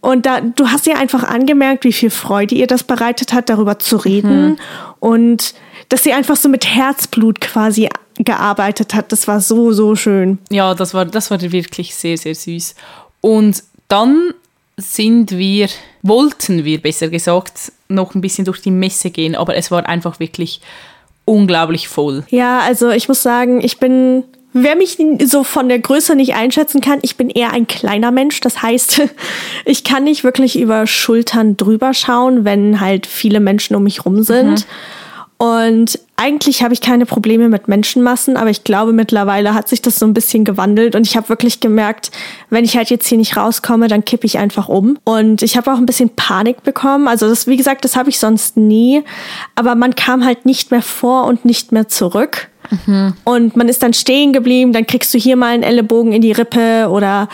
Und 0.03 0.25
da, 0.25 0.41
du 0.41 0.69
hast 0.69 0.87
ihr 0.87 0.99
einfach 0.99 1.25
angemerkt, 1.25 1.85
wie 1.85 1.93
viel 1.93 2.09
Freude 2.09 2.55
ihr 2.55 2.67
das 2.67 2.85
bereitet 2.85 3.35
hat, 3.35 3.51
darüber 3.51 3.79
zu 3.79 3.99
reden. 3.99 4.49
Mhm. 4.49 4.57
Und 4.99 5.55
dass 5.91 6.05
sie 6.05 6.15
einfach 6.15 6.37
so 6.37 6.49
mit 6.49 6.67
Herzblut 6.67 7.41
quasi 7.41 7.89
gearbeitet 8.17 8.95
hat. 8.95 9.13
Das 9.13 9.29
war 9.29 9.41
so, 9.41 9.73
so 9.73 9.97
schön. 9.97 10.39
Ja, 10.51 10.75
das 10.75 10.95
war, 10.95 11.05
das 11.05 11.31
war 11.31 11.41
wirklich 11.41 11.95
sehr, 11.95 12.17
sehr 12.17 12.35
süß. 12.35 12.75
Und 13.21 13.63
dann 13.89 14.33
sind 14.81 15.37
wir, 15.37 15.69
wollten 16.03 16.65
wir 16.65 16.81
besser 16.81 17.09
gesagt, 17.09 17.73
noch 17.89 18.15
ein 18.15 18.21
bisschen 18.21 18.45
durch 18.45 18.61
die 18.61 18.71
Messe 18.71 19.11
gehen, 19.11 19.35
aber 19.35 19.57
es 19.57 19.71
war 19.71 19.87
einfach 19.87 20.21
wirklich 20.21 20.61
unglaublich 21.25 21.89
voll. 21.89 22.25
Ja, 22.31 22.61
also 22.61 22.91
ich 22.91 23.09
muss 23.09 23.23
sagen, 23.23 23.63
ich 23.63 23.79
bin 23.79 24.25
Wer 24.53 24.75
mich 24.75 24.99
so 25.27 25.45
von 25.45 25.69
der 25.69 25.79
Größe 25.79 26.17
nicht 26.17 26.35
einschätzen 26.35 26.81
kann, 26.81 26.99
ich 27.03 27.17
bin 27.17 27.31
eher 27.31 27.53
ein 27.53 27.69
kleiner 27.69 28.11
Mensch. 28.11 28.41
Das 28.41 28.63
heißt, 28.63 29.03
ich 29.65 29.85
kann 29.85 30.05
nicht 30.05 30.25
wirklich 30.25 30.59
über 30.59 30.87
Schultern 30.89 31.57
drüber 31.57 31.95
schauen, 31.95 32.45
wenn 32.45 32.81
halt 32.81 33.07
viele 33.07 33.39
Menschen 33.39 33.77
um 33.77 33.85
mich 33.85 34.05
rum 34.05 34.25
sind. 34.25 34.51
Mhm. 34.51 34.65
Und 35.41 35.99
eigentlich 36.17 36.63
habe 36.63 36.75
ich 36.75 36.83
keine 36.83 37.07
Probleme 37.07 37.49
mit 37.49 37.67
Menschenmassen, 37.67 38.37
aber 38.37 38.51
ich 38.51 38.63
glaube, 38.63 38.93
mittlerweile 38.93 39.55
hat 39.55 39.69
sich 39.69 39.81
das 39.81 39.99
so 39.99 40.05
ein 40.05 40.13
bisschen 40.13 40.45
gewandelt 40.45 40.95
und 40.95 41.07
ich 41.07 41.17
habe 41.17 41.31
wirklich 41.31 41.61
gemerkt, 41.61 42.11
wenn 42.51 42.63
ich 42.63 42.77
halt 42.77 42.91
jetzt 42.91 43.07
hier 43.07 43.17
nicht 43.17 43.39
rauskomme, 43.39 43.89
dann 43.89 44.05
kippe 44.05 44.27
ich 44.27 44.37
einfach 44.37 44.69
um. 44.69 44.99
Und 45.05 45.41
ich 45.41 45.57
habe 45.57 45.73
auch 45.73 45.79
ein 45.79 45.87
bisschen 45.87 46.11
Panik 46.11 46.63
bekommen. 46.63 47.09
Also 47.09 47.27
das, 47.27 47.47
wie 47.47 47.57
gesagt, 47.57 47.87
das 47.87 47.97
habe 47.97 48.11
ich 48.11 48.19
sonst 48.19 48.59
nie. 48.59 49.03
Aber 49.55 49.77
man 49.77 49.95
kam 49.95 50.27
halt 50.27 50.45
nicht 50.45 50.73
mehr 50.73 50.83
vor 50.83 51.25
und 51.25 51.47
nicht 51.47 51.73
mehr 51.73 51.89
zurück. 51.89 52.51
Mhm. 52.85 53.15
Und 53.25 53.57
man 53.57 53.71
ist 53.71 53.83
dann 53.83 53.95
stehen 53.95 54.35
geblieben, 54.35 54.75
dann 54.75 54.87
kriegst 54.87 55.15
du 55.15 55.19
hier 55.19 55.37
mal 55.37 55.55
einen 55.55 55.63
Ellenbogen 55.63 56.13
in 56.13 56.21
die 56.21 56.33
Rippe 56.33 56.91
oder 56.91 57.31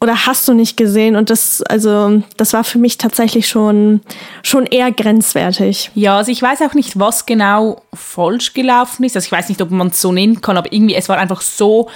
oder 0.00 0.26
hast 0.26 0.46
du 0.46 0.54
nicht 0.54 0.76
gesehen? 0.76 1.16
Und 1.16 1.28
das, 1.30 1.62
also, 1.62 2.22
das 2.36 2.52
war 2.52 2.62
für 2.62 2.78
mich 2.78 2.98
tatsächlich 2.98 3.48
schon, 3.48 4.00
schon 4.42 4.66
eher 4.66 4.92
grenzwertig. 4.92 5.90
Ja, 5.94 6.18
also 6.18 6.30
ich 6.30 6.40
weiß 6.40 6.62
auch 6.62 6.74
nicht, 6.74 6.98
was 6.98 7.26
genau 7.26 7.82
falsch 7.92 8.54
gelaufen 8.54 9.04
ist. 9.04 9.16
Also 9.16 9.26
ich 9.26 9.32
weiß 9.32 9.48
nicht, 9.48 9.60
ob 9.60 9.70
man 9.70 9.88
es 9.88 10.00
so 10.00 10.12
nennen 10.12 10.40
kann, 10.40 10.56
aber 10.56 10.72
irgendwie, 10.72 10.94
es 10.94 11.08
war 11.08 11.18
einfach 11.18 11.40
so 11.40 11.88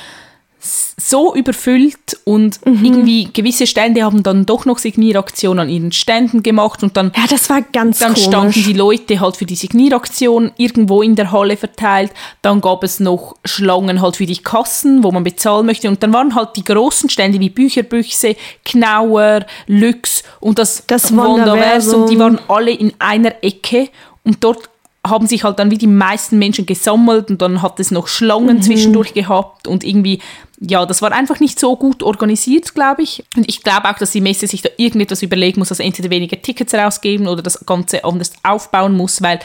so 0.65 1.35
überfüllt 1.35 2.21
und 2.25 2.65
mhm. 2.65 2.85
irgendwie 2.85 3.29
gewisse 3.33 3.67
Stände 3.67 4.05
haben 4.05 4.23
dann 4.23 4.47
doch 4.47 4.65
noch 4.65 4.79
Signieraktion 4.79 5.59
an 5.59 5.69
ihren 5.69 5.91
Ständen 5.91 6.45
gemacht 6.45 6.85
und 6.85 6.97
dann 6.97 7.11
ja 7.17 7.25
das 7.29 7.51
war 7.51 7.63
ganz 7.63 7.99
dann 7.99 8.15
komisch. 8.15 8.29
standen 8.29 8.63
die 8.63 8.73
Leute 8.73 9.19
halt 9.19 9.37
für 9.37 9.45
die 9.45 9.57
Signieraktion 9.57 10.53
irgendwo 10.57 11.03
in 11.03 11.17
der 11.17 11.33
Halle 11.33 11.57
verteilt 11.57 12.13
dann 12.43 12.61
gab 12.61 12.85
es 12.85 13.01
noch 13.01 13.35
Schlangen 13.45 14.01
halt 14.01 14.17
für 14.17 14.27
die 14.27 14.39
Kassen 14.39 15.03
wo 15.03 15.11
man 15.11 15.25
bezahlen 15.25 15.67
möchte 15.67 15.89
und 15.89 16.01
dann 16.03 16.13
waren 16.13 16.35
halt 16.37 16.51
die 16.57 16.65
großen 16.65 17.11
Stände 17.11 17.41
wie 17.41 17.51
Bücherbüchse 17.51 18.37
Knauer 18.65 19.45
Lux 19.67 20.23
und 20.39 20.61
das, 20.61 20.85
das 20.87 21.13
Wunderversum 21.13 22.09
die 22.09 22.19
waren 22.19 22.39
alle 22.47 22.71
in 22.71 22.93
einer 23.01 23.43
Ecke 23.43 23.89
und 24.25 24.45
dort 24.45 24.72
haben 25.07 25.27
sich 25.27 25.45
halt 25.45 25.59
dann 25.59 25.71
wie 25.71 25.79
die 25.79 25.89
meisten 25.89 26.39
Menschen 26.39 26.65
gesammelt 26.65 27.31
und 27.31 27.43
dann 27.43 27.61
hat 27.61 27.81
es 27.81 27.91
noch 27.91 28.07
Schlangen 28.07 28.59
mhm. 28.59 28.63
zwischendurch 28.63 29.15
gehabt 29.15 29.67
und 29.67 29.85
irgendwie 29.85 30.21
ja, 30.65 30.87
das 30.87 31.03
war 31.03 31.11
einfach 31.11 31.41
nicht 31.41 31.59
so 31.59 31.77
gut 31.77 32.03
organisiert, 32.05 32.73
glaube 32.75 33.03
ich. 33.03 33.25
Und 33.37 33.49
ich 33.49 33.63
glaube 33.63 33.91
auch, 33.91 33.99
dass 33.99 34.13
die 34.13 34.21
Messe 34.21 34.47
sich 34.47 34.63
da 34.63 34.69
irgendetwas 34.77 35.23
überlegen 35.23 35.59
muss, 35.59 35.73
also 35.73 35.83
entweder 35.83 36.09
weniger 36.11 36.41
Tickets 36.41 36.73
rausgeben 36.73 37.27
oder 37.27 37.43
das 37.43 37.67
Ganze 37.67 38.05
anders 38.05 38.33
aufbauen 38.45 38.97
muss, 38.97 39.23
weil 39.23 39.41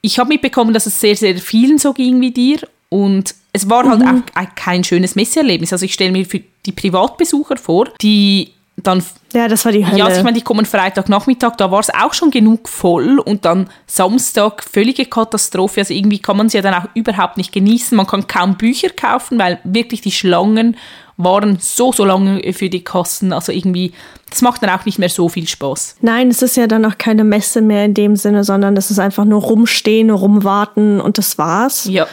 ich 0.00 0.18
habe 0.18 0.28
mitbekommen, 0.28 0.72
dass 0.72 0.86
es 0.86 1.00
sehr, 1.00 1.16
sehr 1.16 1.36
vielen 1.38 1.78
so 1.78 1.92
ging 1.92 2.20
wie 2.20 2.30
dir 2.30 2.60
und 2.88 3.34
es 3.52 3.68
war 3.68 3.88
halt 3.88 4.00
mhm. 4.00 4.22
auch 4.34 4.54
kein 4.54 4.84
schönes 4.84 5.16
Messeerlebnis. 5.16 5.72
Also 5.72 5.84
ich 5.84 5.94
stelle 5.94 6.12
mir 6.12 6.24
für 6.24 6.40
die 6.64 6.72
Privatbesucher 6.72 7.56
vor, 7.56 7.88
die 8.00 8.52
dann 8.82 9.02
ja, 9.34 9.46
das 9.46 9.64
war 9.64 9.72
die 9.72 9.86
Hölle. 9.86 9.98
Ja, 9.98 10.06
also 10.06 10.18
ich 10.18 10.24
meine, 10.24 10.38
die 10.38 10.44
kommen 10.44 10.64
Freitagnachmittag, 10.64 11.56
da 11.56 11.70
war 11.70 11.80
es 11.80 11.90
auch 11.90 12.14
schon 12.14 12.30
genug 12.30 12.68
voll 12.68 13.18
und 13.18 13.44
dann 13.44 13.68
Samstag 13.86 14.64
völlige 14.64 15.04
Katastrophe. 15.04 15.80
Also 15.80 15.92
irgendwie 15.92 16.18
kann 16.18 16.36
man 16.36 16.46
es 16.46 16.54
ja 16.54 16.62
dann 16.62 16.74
auch 16.74 16.86
überhaupt 16.94 17.36
nicht 17.36 17.52
genießen. 17.52 17.96
Man 17.96 18.06
kann 18.06 18.26
kaum 18.26 18.56
Bücher 18.56 18.88
kaufen, 18.88 19.38
weil 19.38 19.58
wirklich 19.64 20.00
die 20.00 20.12
Schlangen 20.12 20.76
waren 21.18 21.58
so, 21.60 21.92
so 21.92 22.04
lange 22.04 22.40
für 22.52 22.70
die 22.70 22.84
Kassen. 22.84 23.32
Also 23.32 23.52
irgendwie, 23.52 23.92
das 24.30 24.40
macht 24.40 24.62
dann 24.62 24.70
auch 24.70 24.86
nicht 24.86 24.98
mehr 24.98 25.08
so 25.08 25.28
viel 25.28 25.46
Spaß. 25.46 25.96
Nein, 26.00 26.28
es 26.28 26.40
ist 26.42 26.56
ja 26.56 26.66
dann 26.66 26.84
auch 26.86 26.96
keine 26.96 27.24
Messe 27.24 27.60
mehr 27.60 27.84
in 27.84 27.92
dem 27.92 28.16
Sinne, 28.16 28.44
sondern 28.44 28.76
es 28.76 28.90
ist 28.90 29.00
einfach 29.00 29.24
nur 29.24 29.42
rumstehen, 29.42 30.10
rumwarten 30.10 31.00
und 31.00 31.18
das 31.18 31.36
war's. 31.36 31.86
Ja. 31.86 32.06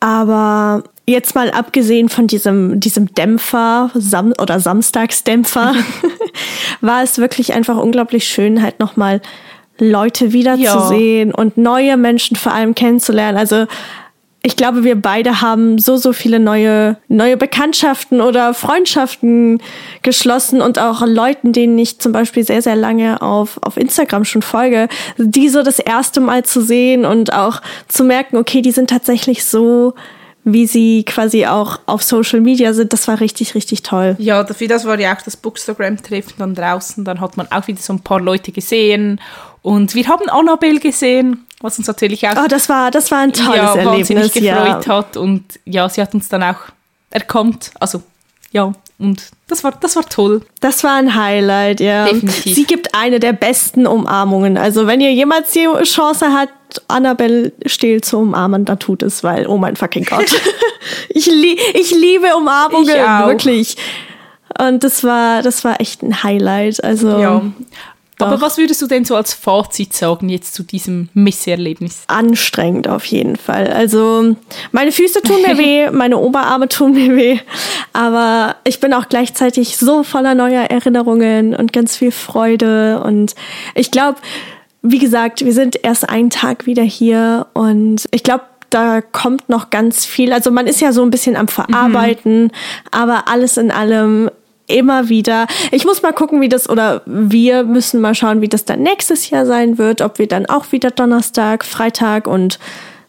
Aber 0.00 0.82
jetzt 1.06 1.34
mal 1.34 1.50
abgesehen 1.50 2.08
von 2.08 2.26
diesem, 2.26 2.80
diesem 2.80 3.14
Dämpfer 3.14 3.90
Sam 3.94 4.32
oder 4.40 4.58
Samstagsdämpfer, 4.58 5.74
war 6.80 7.02
es 7.02 7.18
wirklich 7.18 7.52
einfach 7.52 7.76
unglaublich 7.76 8.24
schön, 8.24 8.62
halt 8.62 8.80
nochmal 8.80 9.20
Leute 9.78 10.32
wiederzusehen 10.32 11.32
und 11.34 11.56
neue 11.56 11.96
Menschen 11.96 12.36
vor 12.36 12.52
allem 12.52 12.74
kennenzulernen. 12.74 13.38
Also 13.38 13.66
ich 14.42 14.56
glaube, 14.56 14.84
wir 14.84 15.00
beide 15.00 15.42
haben 15.42 15.78
so, 15.78 15.96
so 15.96 16.14
viele 16.14 16.40
neue, 16.40 16.96
neue 17.08 17.36
Bekanntschaften 17.36 18.22
oder 18.22 18.54
Freundschaften 18.54 19.62
geschlossen 20.02 20.62
und 20.62 20.78
auch 20.78 21.02
Leuten, 21.06 21.52
denen 21.52 21.78
ich 21.78 21.98
zum 21.98 22.12
Beispiel 22.12 22.44
sehr, 22.44 22.62
sehr 22.62 22.76
lange 22.76 23.20
auf, 23.20 23.58
auf 23.62 23.76
Instagram 23.76 24.24
schon 24.24 24.40
folge, 24.40 24.88
die 25.18 25.50
so 25.50 25.62
das 25.62 25.78
erste 25.78 26.20
Mal 26.20 26.44
zu 26.44 26.62
sehen 26.62 27.04
und 27.04 27.34
auch 27.34 27.60
zu 27.88 28.02
merken, 28.02 28.38
okay, 28.38 28.62
die 28.62 28.72
sind 28.72 28.88
tatsächlich 28.88 29.44
so, 29.44 29.94
wie 30.44 30.66
sie 30.66 31.04
quasi 31.04 31.44
auch 31.44 31.78
auf 31.84 32.02
Social 32.02 32.40
Media 32.40 32.72
sind, 32.72 32.94
das 32.94 33.08
war 33.08 33.20
richtig, 33.20 33.54
richtig 33.54 33.82
toll. 33.82 34.16
Ja, 34.18 34.42
dafür 34.42 34.68
das 34.68 34.86
war 34.86 34.98
ja 34.98 35.14
auch 35.14 35.20
das 35.20 35.36
Bookstagram-Treffen 35.36 36.34
dann 36.38 36.54
draußen, 36.54 37.04
dann 37.04 37.20
hat 37.20 37.36
man 37.36 37.46
auch 37.52 37.66
wieder 37.66 37.80
so 37.80 37.92
ein 37.92 38.00
paar 38.00 38.20
Leute 38.20 38.52
gesehen. 38.52 39.20
Und 39.60 39.94
wir 39.94 40.08
haben 40.08 40.30
Annabelle 40.30 40.80
gesehen 40.80 41.44
was 41.60 41.78
uns 41.78 41.86
natürlich 41.86 42.26
auch 42.28 42.36
oh, 42.36 42.48
das 42.48 42.68
war, 42.68 42.90
das 42.90 43.10
war 43.10 43.18
ein 43.18 43.32
tolles 43.32 43.56
ja, 43.56 43.74
Erlebnis, 43.74 44.32
gefreut 44.32 44.42
ja. 44.42 44.86
hat. 44.86 45.16
Und 45.16 45.44
ja, 45.64 45.88
sie 45.88 46.00
hat 46.00 46.14
uns 46.14 46.28
dann 46.28 46.42
auch 46.42 46.58
erkannt. 47.10 47.70
Also 47.78 48.02
ja, 48.52 48.72
und 48.98 49.22
das 49.46 49.62
war, 49.64 49.72
das 49.72 49.96
war 49.96 50.04
toll. 50.08 50.42
Das 50.60 50.84
war 50.84 50.96
ein 50.96 51.14
Highlight, 51.14 51.80
ja. 51.80 52.04
Definitiv. 52.06 52.54
Sie 52.54 52.64
gibt 52.64 52.94
eine 52.94 53.20
der 53.20 53.32
besten 53.32 53.86
Umarmungen. 53.86 54.58
Also 54.58 54.86
wenn 54.86 55.00
ihr 55.00 55.12
jemals 55.12 55.52
die 55.52 55.66
Chance 55.84 56.32
hat, 56.32 56.50
Annabelle 56.88 57.52
Stehl 57.66 58.00
zu 58.00 58.18
umarmen, 58.18 58.64
dann 58.64 58.78
tut 58.78 59.02
es, 59.02 59.24
weil, 59.24 59.46
oh 59.46 59.56
mein 59.56 59.76
fucking 59.76 60.04
Gott. 60.04 60.26
ich, 61.08 61.26
li 61.26 61.58
ich 61.74 61.90
liebe 61.90 62.36
Umarmungen, 62.36 62.88
ich 62.88 63.26
wirklich. 63.26 63.76
Und 64.58 64.84
das 64.84 65.04
war, 65.04 65.42
das 65.42 65.64
war 65.64 65.80
echt 65.80 66.02
ein 66.02 66.22
Highlight. 66.22 66.82
Also, 66.82 67.18
ja. 67.18 67.42
Aber 68.26 68.40
was 68.40 68.58
würdest 68.58 68.80
du 68.82 68.86
denn 68.86 69.04
so 69.04 69.16
als 69.16 69.34
Fazit 69.34 69.92
sagen 69.92 70.28
jetzt 70.28 70.54
zu 70.54 70.62
diesem 70.62 71.08
Messeerlebnis? 71.14 72.02
Anstrengend 72.06 72.88
auf 72.88 73.04
jeden 73.04 73.36
Fall. 73.36 73.68
Also 73.68 74.36
meine 74.72 74.92
Füße 74.92 75.22
tun 75.22 75.42
mir 75.42 75.58
weh, 75.58 75.90
meine 75.90 76.18
Oberarme 76.18 76.68
tun 76.68 76.92
mir 76.92 77.16
weh, 77.16 77.38
aber 77.92 78.56
ich 78.64 78.80
bin 78.80 78.92
auch 78.94 79.08
gleichzeitig 79.08 79.76
so 79.76 80.02
voller 80.02 80.34
neuer 80.34 80.64
Erinnerungen 80.64 81.54
und 81.54 81.72
ganz 81.72 81.96
viel 81.96 82.12
Freude 82.12 83.02
und 83.02 83.34
ich 83.74 83.90
glaube, 83.90 84.18
wie 84.82 84.98
gesagt, 84.98 85.44
wir 85.44 85.52
sind 85.52 85.84
erst 85.84 86.08
einen 86.08 86.30
Tag 86.30 86.66
wieder 86.66 86.82
hier 86.82 87.46
und 87.52 88.06
ich 88.12 88.22
glaube, 88.22 88.44
da 88.70 89.00
kommt 89.00 89.48
noch 89.48 89.70
ganz 89.70 90.06
viel. 90.06 90.32
Also 90.32 90.50
man 90.50 90.66
ist 90.66 90.80
ja 90.80 90.92
so 90.92 91.02
ein 91.02 91.10
bisschen 91.10 91.36
am 91.36 91.48
Verarbeiten, 91.48 92.44
mhm. 92.44 92.50
aber 92.90 93.28
alles 93.28 93.56
in 93.56 93.70
allem 93.70 94.30
immer 94.70 95.08
wieder. 95.08 95.46
Ich 95.70 95.84
muss 95.84 96.02
mal 96.02 96.12
gucken, 96.12 96.40
wie 96.40 96.48
das, 96.48 96.68
oder 96.68 97.02
wir 97.06 97.64
müssen 97.64 98.00
mal 98.00 98.14
schauen, 98.14 98.40
wie 98.40 98.48
das 98.48 98.64
dann 98.64 98.82
nächstes 98.82 99.30
Jahr 99.30 99.46
sein 99.46 99.78
wird, 99.78 100.00
ob 100.00 100.18
wir 100.18 100.28
dann 100.28 100.46
auch 100.46 100.72
wieder 100.72 100.90
Donnerstag, 100.90 101.64
Freitag 101.64 102.26
und 102.26 102.58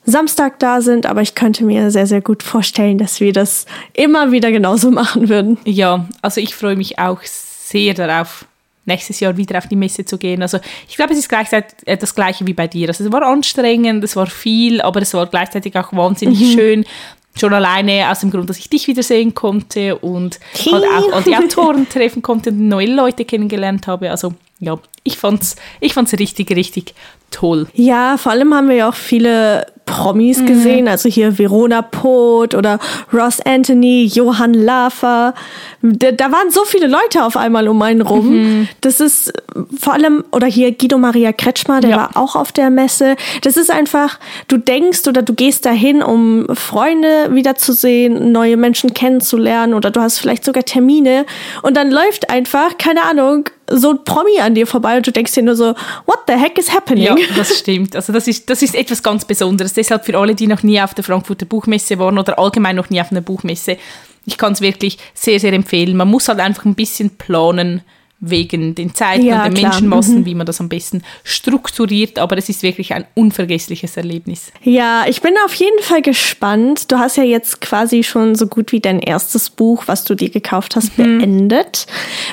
Samstag 0.03 0.59
da 0.59 0.81
sind, 0.81 1.05
aber 1.05 1.21
ich 1.21 1.35
könnte 1.35 1.63
mir 1.63 1.91
sehr, 1.91 2.07
sehr 2.07 2.21
gut 2.21 2.41
vorstellen, 2.41 2.97
dass 2.97 3.19
wir 3.19 3.33
das 3.33 3.65
immer 3.93 4.31
wieder 4.31 4.51
genauso 4.51 4.89
machen 4.91 5.29
würden. 5.29 5.57
Ja, 5.65 6.07
also 6.21 6.41
ich 6.41 6.55
freue 6.55 6.75
mich 6.75 6.97
auch 6.97 7.21
sehr 7.23 7.93
darauf, 7.93 8.45
nächstes 8.85 9.19
Jahr 9.19 9.37
wieder 9.37 9.57
auf 9.59 9.67
die 9.67 9.75
Messe 9.75 10.05
zu 10.05 10.17
gehen. 10.17 10.41
Also 10.41 10.59
ich 10.89 10.95
glaube, 10.95 11.13
es 11.13 11.19
ist 11.19 11.29
gleichzeitig 11.29 11.77
äh, 11.85 11.97
das 11.97 12.15
gleiche 12.15 12.47
wie 12.47 12.53
bei 12.53 12.67
dir. 12.67 12.87
Also 12.87 13.03
es 13.03 13.11
war 13.11 13.21
anstrengend, 13.21 14.03
es 14.03 14.15
war 14.15 14.25
viel, 14.25 14.81
aber 14.81 15.01
es 15.01 15.13
war 15.13 15.27
gleichzeitig 15.27 15.75
auch 15.77 15.93
wahnsinnig 15.93 16.39
mhm. 16.39 16.53
schön. 16.53 16.85
Schon 17.33 17.53
alleine 17.53 18.09
aus 18.11 18.19
dem 18.19 18.31
Grund, 18.31 18.49
dass 18.49 18.57
ich 18.57 18.69
dich 18.69 18.87
wiedersehen 18.87 19.33
konnte 19.33 19.97
und 19.97 20.39
halt 20.71 20.83
auch 20.83 21.13
all 21.13 21.23
die 21.23 21.35
Autoren 21.35 21.87
treffen 21.87 22.21
konnte 22.21 22.49
und 22.49 22.67
neue 22.67 22.93
Leute 22.93 23.23
kennengelernt 23.23 23.87
habe. 23.87 24.11
Also 24.11 24.33
ja, 24.59 24.77
ich 25.03 25.17
fand's, 25.17 25.55
ich 25.79 25.93
fand's 25.93 26.13
richtig, 26.13 26.51
richtig 26.51 26.93
toll. 27.31 27.67
Ja, 27.73 28.17
vor 28.17 28.33
allem 28.33 28.53
haben 28.53 28.67
wir 28.69 28.75
ja 28.75 28.89
auch 28.89 28.95
viele 28.95 29.65
Promis 29.85 30.39
mhm. 30.39 30.45
gesehen, 30.45 30.87
also 30.87 31.09
hier 31.09 31.37
Verona 31.37 31.81
Poth 31.81 32.55
oder 32.55 32.79
Ross 33.11 33.41
Anthony, 33.41 34.05
Johann 34.05 34.53
Lafer. 34.53 35.33
Da, 35.81 36.11
da, 36.11 36.31
waren 36.31 36.49
so 36.49 36.63
viele 36.65 36.87
Leute 36.87 37.25
auf 37.25 37.35
einmal 37.35 37.67
um 37.67 37.81
einen 37.81 38.01
rum. 38.01 38.29
Mhm. 38.29 38.67
Das 38.81 38.99
ist 38.99 39.33
vor 39.79 39.93
allem, 39.93 40.23
oder 40.31 40.47
hier 40.47 40.71
Guido 40.71 40.97
Maria 40.97 41.33
Kretschmer, 41.33 41.81
der 41.81 41.89
ja. 41.89 41.97
war 41.97 42.09
auch 42.15 42.35
auf 42.35 42.51
der 42.51 42.69
Messe. 42.69 43.15
Das 43.41 43.57
ist 43.57 43.69
einfach, 43.69 44.19
du 44.47 44.57
denkst 44.57 45.07
oder 45.07 45.21
du 45.23 45.33
gehst 45.33 45.65
dahin, 45.65 46.01
um 46.01 46.47
Freunde 46.53 47.29
wiederzusehen, 47.31 48.31
neue 48.31 48.57
Menschen 48.57 48.93
kennenzulernen 48.93 49.73
oder 49.73 49.91
du 49.91 49.99
hast 49.99 50.19
vielleicht 50.19 50.45
sogar 50.45 50.63
Termine 50.63 51.25
und 51.63 51.75
dann 51.75 51.91
läuft 51.91 52.29
einfach, 52.29 52.77
keine 52.77 53.03
Ahnung, 53.03 53.49
so 53.71 53.91
ein 53.91 54.03
Promi 54.03 54.39
an 54.39 54.55
dir 54.55 54.67
vorbei 54.67 54.97
und 54.97 55.07
du 55.07 55.11
denkst 55.11 55.33
dir 55.33 55.43
nur 55.43 55.55
so, 55.55 55.73
what 56.05 56.19
the 56.27 56.33
heck 56.33 56.57
is 56.57 56.71
happening? 56.73 57.05
Ja, 57.05 57.15
das 57.35 57.57
stimmt. 57.57 57.95
Also 57.95 58.11
das 58.13 58.27
ist, 58.27 58.49
das 58.49 58.61
ist 58.61 58.75
etwas 58.75 59.01
ganz 59.01 59.25
Besonderes. 59.25 59.70
Deshalb 59.73 60.05
für 60.05 60.17
alle, 60.17 60.35
die 60.35 60.47
noch 60.47 60.63
nie 60.63 60.81
auf 60.81 60.93
der 60.93 61.03
Frankfurter 61.03 61.45
Buchmesse 61.45 61.99
waren 61.99 62.17
oder 62.17 62.39
allgemein 62.39 62.75
noch 62.75 62.89
nie 62.89 63.01
auf 63.01 63.11
einer 63.11 63.21
Buchmesse, 63.21 63.77
ich 64.25 64.37
kann 64.37 64.53
es 64.53 64.61
wirklich 64.61 64.97
sehr, 65.13 65.39
sehr 65.39 65.53
empfehlen. 65.53 65.97
Man 65.97 66.09
muss 66.09 66.27
halt 66.27 66.39
einfach 66.39 66.65
ein 66.65 66.75
bisschen 66.75 67.11
planen, 67.17 67.81
wegen 68.23 68.75
den 68.75 68.93
Zeiten 68.93 69.25
Ja, 69.25 69.39
und 69.39 69.45
den 69.45 69.53
klar. 69.55 69.71
Menschenmassen, 69.71 70.19
Mhm. 70.19 70.25
wie 70.25 70.35
man 70.35 70.45
das 70.45 70.59
am 70.59 70.69
besten 70.69 71.01
strukturiert. 71.23 72.19
Aber 72.19 72.37
es 72.37 72.49
ist 72.49 72.61
wirklich 72.63 72.93
ein 72.93 73.05
unvergessliches 73.15 73.97
Erlebnis. 73.97 74.51
Ja, 74.63 75.05
ich 75.07 75.21
bin 75.21 75.33
auf 75.45 75.53
jeden 75.55 75.81
Fall 75.81 76.01
gespannt. 76.03 76.91
Du 76.91 76.99
hast 76.99 77.17
ja 77.17 77.23
jetzt 77.23 77.61
quasi 77.61 78.03
schon 78.03 78.35
so 78.35 78.45
gut 78.47 78.71
wie 78.71 78.79
dein 78.79 78.99
erstes 78.99 79.49
Buch, 79.49 79.83
was 79.87 80.03
du 80.03 80.13
dir 80.15 80.29
gekauft 80.29 80.75
hast, 80.75 80.97
Mhm. 80.97 81.17
beendet. 81.19 81.87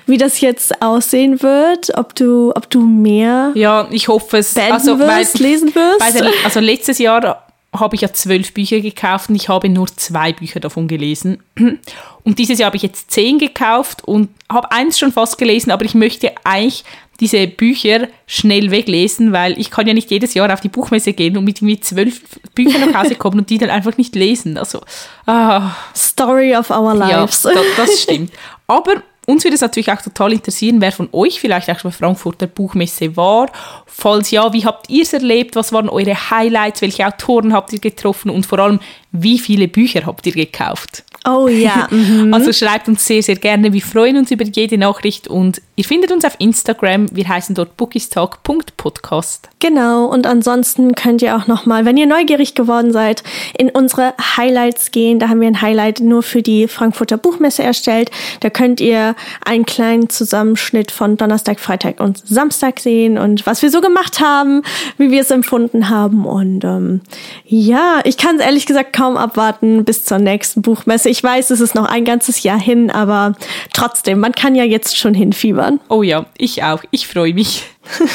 Wie 0.07 0.19
das 0.19 0.41
jetzt 0.41 0.83
aussehen 0.83 1.43
wird, 1.43 1.97
ob 1.97 2.15
du, 2.15 2.53
ob 2.55 2.69
du 2.71 2.83
mehr 2.83 3.53
Ja, 3.55 3.89
ich 3.91 4.09
hoffe 4.09 4.37
es. 4.39 4.57
also, 4.57 4.99
weil- 5.01 5.21
wirst, 5.21 5.39
lesen 5.39 5.75
wirst. 5.75 6.15
Der, 6.21 6.31
also 6.45 6.61
letztes 6.61 6.99
Jahr 6.99 7.48
habe 7.77 7.97
ich 7.97 8.01
ja 8.01 8.13
zwölf 8.13 8.55
Bücher 8.55 8.81
gekauft 8.81 9.29
und 9.29 9.37
ich 9.37 9.49
habe 9.49 9.69
nur 9.69 9.87
zwei 9.89 10.33
Bücher 10.33 10.61
davon 10.61 10.89
gelesen. 10.89 11.43
Und 12.25 12.39
dieses 12.39 12.59
Jahr 12.59 12.67
habe 12.67 12.77
ich 12.77 12.83
jetzt 12.83 13.11
zehn 13.11 13.39
gekauft 13.39 14.05
und 14.05 14.29
habe 14.53 14.71
eins 14.71 14.99
schon 14.99 15.13
fast 15.13 15.39
gelesen, 15.39 15.71
aber 15.71 15.87
ich 15.87 15.95
möchte 15.95 16.33
eigentlich 16.45 16.85
diese 17.21 17.47
Bücher 17.47 18.09
schnell 18.27 18.71
weglesen, 18.71 19.33
weil 19.33 19.59
ich 19.59 19.71
kann 19.71 19.87
ja 19.87 19.95
nicht 19.95 20.11
jedes 20.11 20.35
Jahr 20.35 20.53
auf 20.53 20.61
die 20.61 20.69
Buchmesse 20.69 21.15
gehen 21.15 21.39
und 21.39 21.45
mit 21.45 21.59
irgendwie 21.59 21.81
zwölf 21.81 22.21
Büchern 22.55 22.91
nach 22.91 23.03
Hause 23.03 23.15
kommen 23.15 23.39
und 23.39 23.51
die 23.51 23.57
dann 23.57 23.71
einfach 23.71 23.97
nicht 23.97 24.15
lesen. 24.15 24.59
Also, 24.59 24.83
ah, 25.27 25.75
Story 25.97 26.55
of 26.55 26.71
our 26.71 26.95
ja, 26.95 27.23
lives. 27.23 27.43
da, 27.43 27.51
das 27.77 28.03
stimmt. 28.03 28.31
Aber 28.67 29.03
uns 29.29 29.45
würde 29.45 29.57
es 29.57 29.61
natürlich 29.61 29.93
auch 29.93 30.01
total 30.01 30.33
interessieren, 30.33 30.81
wer 30.81 30.91
von 30.91 31.11
euch 31.13 31.39
vielleicht 31.39 31.69
auch 31.69 31.79
schon 31.79 31.91
bei 31.91 31.97
Frankfurter 31.97 32.47
Buchmesse 32.47 33.15
war. 33.15 33.51
Falls 33.85 34.31
ja, 34.31 34.55
wie 34.55 34.65
habt 34.65 34.89
ihr 34.89 35.03
es 35.03 35.13
erlebt? 35.13 35.55
Was 35.55 35.71
waren 35.71 35.91
eure 35.91 36.31
Highlights? 36.31 36.81
Welche 36.81 37.07
Autoren 37.07 37.53
habt 37.53 37.71
ihr 37.75 37.79
getroffen? 37.79 38.31
Und 38.31 38.47
vor 38.47 38.59
allem, 38.59 38.81
wie 39.13 39.39
viele 39.39 39.69
Bücher 39.69 40.07
habt 40.07 40.27
ihr 40.27 40.33
gekauft? 40.33 41.05
Oh 41.27 41.49
ja. 41.49 41.89
mhm. 41.91 42.33
Also 42.33 42.53
schreibt 42.53 42.89
uns 42.89 43.05
sehr, 43.05 43.23
sehr 43.23 43.37
gerne. 43.37 43.73
Wir 43.73 43.83
freuen 43.83 44.17
uns 44.17 44.31
über 44.31 44.45
jede 44.45 44.79
Nachricht 44.79 45.29
und 45.29 45.61
ihr 45.77 45.85
findet 45.85 46.13
uns 46.13 46.25
auf 46.25 46.37
Instagram. 46.39 47.07
Wir 47.13 47.29
heißen 47.29 47.55
dort 47.55 47.77
bookistalk.podcast. 47.77 49.49
Genau, 49.61 50.07
und 50.07 50.27
ansonsten 50.27 50.95
könnt 50.95 51.21
ihr 51.21 51.37
auch 51.37 51.49
nochmal, 51.49 51.85
wenn 51.85 51.97
ihr 51.97 52.07
neugierig 52.07 52.55
geworden 52.55 52.93
seid, 52.93 53.25
in 53.59 53.71
unsere 53.71 54.15
Highlights 54.37 54.93
gehen. 54.93 55.19
Da 55.19 55.29
haben 55.29 55.41
wir 55.41 55.49
ein 55.49 55.61
Highlight 55.61 56.01
nur 56.01 56.23
für 56.23 56.43
die 56.43 56.69
Frankfurter 56.69 57.17
Buchmesse 57.17 57.63
erstellt. 57.63 58.11
Da 58.41 58.51
könnt 58.51 58.81
ihr 58.81 59.17
einen 59.45 59.67
kleinen 59.67 60.09
Zusammenschnitt 60.09 60.91
von 60.91 61.17
Donnerstag, 61.17 61.59
Freitag 61.59 62.01
und 62.01 62.23
Samstag 62.27 62.79
sehen 62.79 63.19
und 63.19 63.47
was 63.47 63.63
wir 63.63 63.71
so 63.71 63.81
gemacht 63.81 64.21
haben, 64.21 64.63
wie 64.97 65.11
wir 65.11 65.23
es 65.23 65.31
empfunden 65.31 65.89
haben. 65.89 66.25
Und 66.25 66.63
ähm, 66.65 67.01
ja, 67.45 68.01
ich 68.05 68.17
kann 68.17 68.37
es 68.37 68.45
ehrlich 68.45 68.67
gesagt 68.67 68.93
kaum 68.93 69.17
abwarten 69.17 69.85
bis 69.85 70.05
zur 70.05 70.19
nächsten 70.19 70.63
Buchmesse. 70.63 71.08
Ich 71.09 71.23
weiß, 71.23 71.51
es 71.51 71.61
ist 71.61 71.75
noch 71.75 71.87
ein 71.87 72.05
ganzes 72.05 72.43
Jahr 72.43 72.61
hin, 72.61 72.91
aber 72.91 73.35
trotzdem, 73.73 74.21
man 74.21 74.33
kann 74.33 74.55
ja 74.55 74.65
jetzt 74.65 74.97
schon 74.97 75.15
hinfiebern. 75.15 75.81
Oh 75.89 76.03
ja, 76.03 76.27
ich 76.37 76.63
auch. 76.63 76.83
Ich 76.91 77.09
freue 77.09 77.35
mich. 77.35 77.65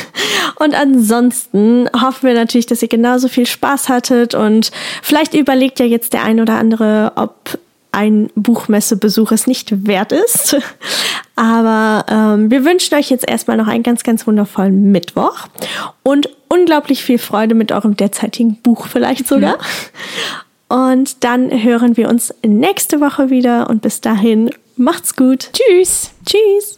Und 0.55 0.75
ansonsten 0.75 1.89
hoffen 1.99 2.27
wir 2.27 2.35
natürlich, 2.35 2.67
dass 2.67 2.81
ihr 2.81 2.87
genauso 2.87 3.27
viel 3.27 3.47
Spaß 3.47 3.89
hattet 3.89 4.35
und 4.35 4.71
vielleicht 5.01 5.33
überlegt 5.33 5.79
ja 5.79 5.85
jetzt 5.85 6.13
der 6.13 6.23
ein 6.23 6.39
oder 6.39 6.55
andere, 6.55 7.13
ob 7.15 7.57
ein 7.91 8.29
Buchmessebesuch 8.35 9.31
es 9.31 9.47
nicht 9.47 9.87
wert 9.87 10.11
ist. 10.11 10.57
Aber 11.35 12.05
ähm, 12.09 12.51
wir 12.51 12.65
wünschen 12.65 12.95
euch 12.95 13.09
jetzt 13.09 13.27
erstmal 13.27 13.57
noch 13.57 13.67
einen 13.67 13.83
ganz, 13.83 14.03
ganz 14.03 14.27
wundervollen 14.27 14.91
Mittwoch 14.91 15.47
und 16.03 16.29
unglaublich 16.49 17.03
viel 17.03 17.17
Freude 17.17 17.55
mit 17.55 17.71
eurem 17.71 17.95
derzeitigen 17.95 18.55
Buch 18.61 18.87
vielleicht 18.87 19.27
sogar. 19.27 19.57
Und 20.73 21.23
dann 21.23 21.51
hören 21.51 21.97
wir 21.97 22.09
uns 22.09 22.33
nächste 22.43 22.99
Woche 22.99 23.29
wieder 23.29 23.69
und 23.69 23.83
bis 23.83 24.01
dahin 24.01 24.49
macht's 24.75 25.15
gut. 25.15 25.51
Tschüss. 25.53 26.09
Tschüss. 26.25 26.77